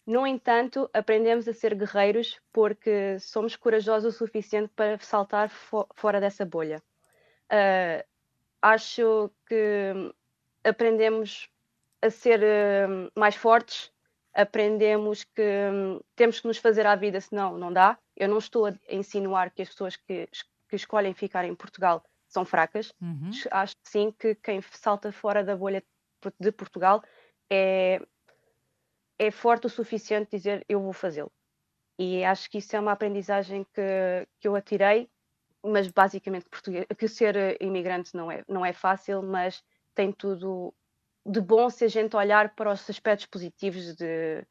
no 0.07 0.27
entanto, 0.27 0.89
aprendemos 0.95 1.49
a 1.49 1.53
ser 1.53 1.75
guerreiros 1.75 2.41
porque 2.53 3.19
somos 3.19 3.57
corajosos 3.57 4.15
o 4.15 4.19
suficiente 4.19 4.71
para 4.77 4.99
saltar 5.01 5.49
fo 5.49 5.87
fora 5.95 6.21
dessa 6.21 6.45
bolha. 6.45 6.81
Uh, 7.51 8.05
acho 8.63 9.31
que 9.47 9.93
aprendemos 10.63 11.49
a 12.01 12.11
ser 12.11 12.41
uh, 12.41 13.11
mais 13.17 13.35
fortes, 13.35 13.93
aprendemos 14.33 15.25
que 15.25 15.43
um, 15.43 16.01
temos 16.15 16.39
que 16.39 16.47
nos 16.47 16.59
fazer 16.59 16.87
à 16.87 16.95
vida, 16.95 17.21
senão 17.21 17.59
não 17.59 17.73
dá. 17.73 17.99
Eu 18.17 18.29
não 18.29 18.39
estou 18.39 18.67
a 18.67 18.75
insinuar 18.89 19.51
que 19.51 19.63
as 19.63 19.71
pessoas 19.71 19.97
que, 19.97 20.29
que 20.69 20.77
escolhem 20.77 21.15
ficar 21.15 21.45
em 21.45 21.55
Portugal 21.55 22.05
são 22.29 22.45
fracas. 22.45 22.93
Uhum. 23.01 23.31
Acho 23.51 23.75
sim 23.83 24.13
que 24.17 24.35
quem 24.37 24.61
salta 24.63 25.11
fora 25.11 25.43
da 25.43 25.57
bolha 25.57 25.83
de 26.39 26.53
Portugal 26.53 27.03
é 27.51 28.01
é 29.19 29.31
forte 29.31 29.67
o 29.67 29.71
suficiente 29.71 30.37
dizer 30.37 30.65
eu 30.69 30.81
vou 30.81 30.93
fazê-lo. 30.93 31.33
E 31.99 32.25
acho 32.25 32.51
que 32.51 32.59
isso 32.59 32.77
é 32.77 32.81
uma 32.81 32.93
aprendizagem 32.93 33.65
que, 33.73 34.29
que 34.39 34.47
eu 34.47 34.55
atirei, 34.55 35.09
mas 35.63 35.89
basicamente 35.89 36.47
português, 36.49 36.87
que 36.97 37.09
ser 37.09 37.61
imigrante 37.61 38.15
não 38.15 38.31
é, 38.31 38.45
não 38.47 38.65
é 38.65 38.73
fácil, 38.73 39.23
mas 39.23 39.63
tem 39.95 40.13
tudo 40.13 40.75
de 41.25 41.41
bom 41.41 41.69
se 41.71 41.85
a 41.85 41.89
gente 41.89 42.15
olhar 42.15 42.55
para 42.55 42.73
os 42.73 42.89
aspectos 42.89 43.27
positivos 43.27 43.97
de, 43.97 44.47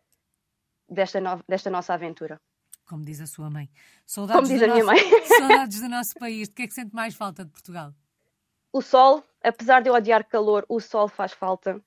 desta, 0.89 1.21
no, 1.21 1.41
desta 1.47 1.69
nossa 1.69 1.93
aventura. 1.93 2.41
Como 2.85 3.03
diz 3.03 3.21
a 3.21 3.25
sua 3.25 3.49
mãe. 3.49 3.69
Saudades 4.05 4.41
Como 4.41 4.53
diz 4.53 4.61
a 4.61 4.71
minha 4.71 4.83
nosso, 4.83 5.09
mãe. 5.09 5.25
saudades 5.25 5.81
do 5.81 5.89
nosso 5.89 6.13
país. 6.15 6.47
De 6.49 6.53
que 6.53 6.63
é 6.63 6.67
que 6.67 6.73
sente 6.73 6.93
mais 6.93 7.15
falta 7.15 7.45
de 7.45 7.51
Portugal? 7.51 7.93
O 8.71 8.81
sol, 8.81 9.23
apesar 9.41 9.81
de 9.81 9.89
eu 9.89 9.93
odiar 9.93 10.27
calor, 10.27 10.65
o 10.67 10.79
sol 10.79 11.07
faz 11.07 11.31
falta. 11.31 11.81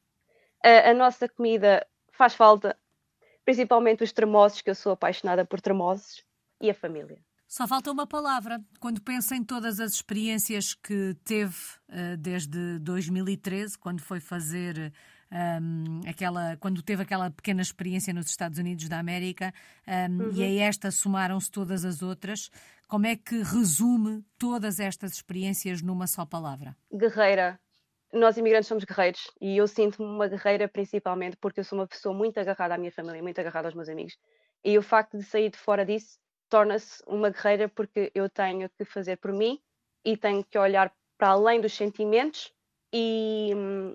A, 0.64 0.90
a 0.90 0.94
nossa 0.94 1.28
comida 1.28 1.86
faz 2.18 2.35
falta, 2.35 2.76
principalmente 3.44 4.02
os 4.02 4.12
tremosos, 4.12 4.61
que 4.61 4.68
eu 4.68 4.74
sou 4.74 4.92
apaixonada 4.92 5.44
por 5.44 5.61
tremosos, 5.61 6.22
e 6.61 6.68
a 6.68 6.74
família. 6.74 7.18
Só 7.46 7.66
falta 7.66 7.90
uma 7.90 8.07
palavra. 8.07 8.61
Quando 8.78 9.00
pensa 9.00 9.35
em 9.35 9.42
todas 9.42 9.81
as 9.81 9.92
experiências 9.92 10.74
que 10.74 11.16
teve 11.24 11.57
uh, 11.88 12.16
desde 12.18 12.78
2013, 12.81 13.78
quando 13.78 14.02
foi 14.02 14.20
fazer 14.20 14.92
um, 15.33 16.00
aquela, 16.07 16.57
quando 16.59 16.83
teve 16.83 17.02
aquela 17.02 17.31
pequena 17.31 17.62
experiência 17.62 18.12
nos 18.12 18.26
Estados 18.26 18.59
Unidos 18.59 18.87
da 18.88 18.98
América, 18.98 19.54
um, 20.11 20.24
uhum. 20.24 20.33
e 20.33 20.42
a 20.42 20.66
esta 20.66 20.90
somaram-se 20.90 21.50
todas 21.50 21.87
as 21.87 22.02
outras, 22.02 22.50
como 22.87 23.07
é 23.07 23.16
que 23.16 23.42
resume 23.42 24.24
todas 24.37 24.78
estas 24.78 25.12
experiências 25.12 25.81
numa 25.81 26.07
só 26.07 26.26
palavra? 26.26 26.76
Guerreira, 26.92 27.59
nós 28.12 28.36
imigrantes 28.36 28.68
somos 28.68 28.84
guerreiros 28.84 29.30
e 29.40 29.56
eu 29.56 29.66
sinto-me 29.66 30.08
uma 30.08 30.28
guerreira 30.28 30.68
principalmente 30.68 31.36
porque 31.36 31.60
eu 31.60 31.64
sou 31.64 31.78
uma 31.78 31.86
pessoa 31.86 32.14
muito 32.14 32.38
agarrada 32.38 32.74
à 32.74 32.78
minha 32.78 32.92
família, 32.92 33.22
muito 33.22 33.38
agarrada 33.38 33.68
aos 33.68 33.74
meus 33.74 33.88
amigos. 33.88 34.16
E 34.64 34.76
o 34.78 34.82
facto 34.82 35.16
de 35.16 35.24
sair 35.24 35.50
de 35.50 35.58
fora 35.58 35.84
disso 35.84 36.18
torna-se 36.48 37.02
uma 37.06 37.30
guerreira 37.30 37.68
porque 37.68 38.10
eu 38.14 38.28
tenho 38.28 38.68
que 38.70 38.84
fazer 38.84 39.16
por 39.18 39.32
mim 39.32 39.60
e 40.04 40.16
tenho 40.16 40.42
que 40.44 40.58
olhar 40.58 40.92
para 41.18 41.28
além 41.28 41.60
dos 41.60 41.74
sentimentos 41.74 42.52
e 42.92 43.52
hum, 43.54 43.94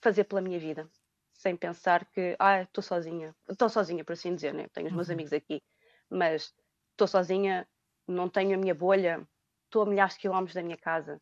fazer 0.00 0.24
pela 0.24 0.40
minha 0.40 0.58
vida, 0.58 0.88
sem 1.32 1.56
pensar 1.56 2.04
que, 2.06 2.34
ah, 2.38 2.62
estou 2.62 2.82
sozinha, 2.82 3.34
estou 3.48 3.68
sozinha, 3.68 4.04
por 4.04 4.14
assim 4.14 4.34
dizer, 4.34 4.52
né? 4.52 4.66
tenho 4.72 4.88
os 4.88 4.92
meus 4.92 5.08
uhum. 5.08 5.14
amigos 5.14 5.32
aqui, 5.32 5.62
mas 6.10 6.52
estou 6.90 7.06
sozinha, 7.06 7.68
não 8.08 8.28
tenho 8.28 8.54
a 8.54 8.58
minha 8.58 8.74
bolha, 8.74 9.26
estou 9.66 9.82
a 9.82 9.86
milhares 9.86 10.14
de 10.14 10.20
quilómetros 10.20 10.54
da 10.54 10.62
minha 10.62 10.76
casa. 10.76 11.20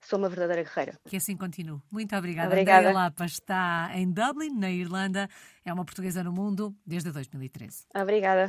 Sou 0.00 0.18
uma 0.18 0.28
verdadeira 0.28 0.62
guerreira. 0.62 0.98
Que 1.08 1.16
assim 1.16 1.36
continue. 1.36 1.80
Muito 1.90 2.14
obrigada. 2.16 2.48
obrigada. 2.48 2.88
Andrea 2.88 2.94
Lapa 2.94 3.24
está 3.24 3.90
em 3.94 4.10
Dublin, 4.10 4.56
na 4.56 4.70
Irlanda. 4.70 5.28
É 5.64 5.72
uma 5.72 5.84
portuguesa 5.84 6.22
no 6.22 6.32
mundo 6.32 6.74
desde 6.86 7.10
2013. 7.10 7.86
Obrigada. 7.94 8.44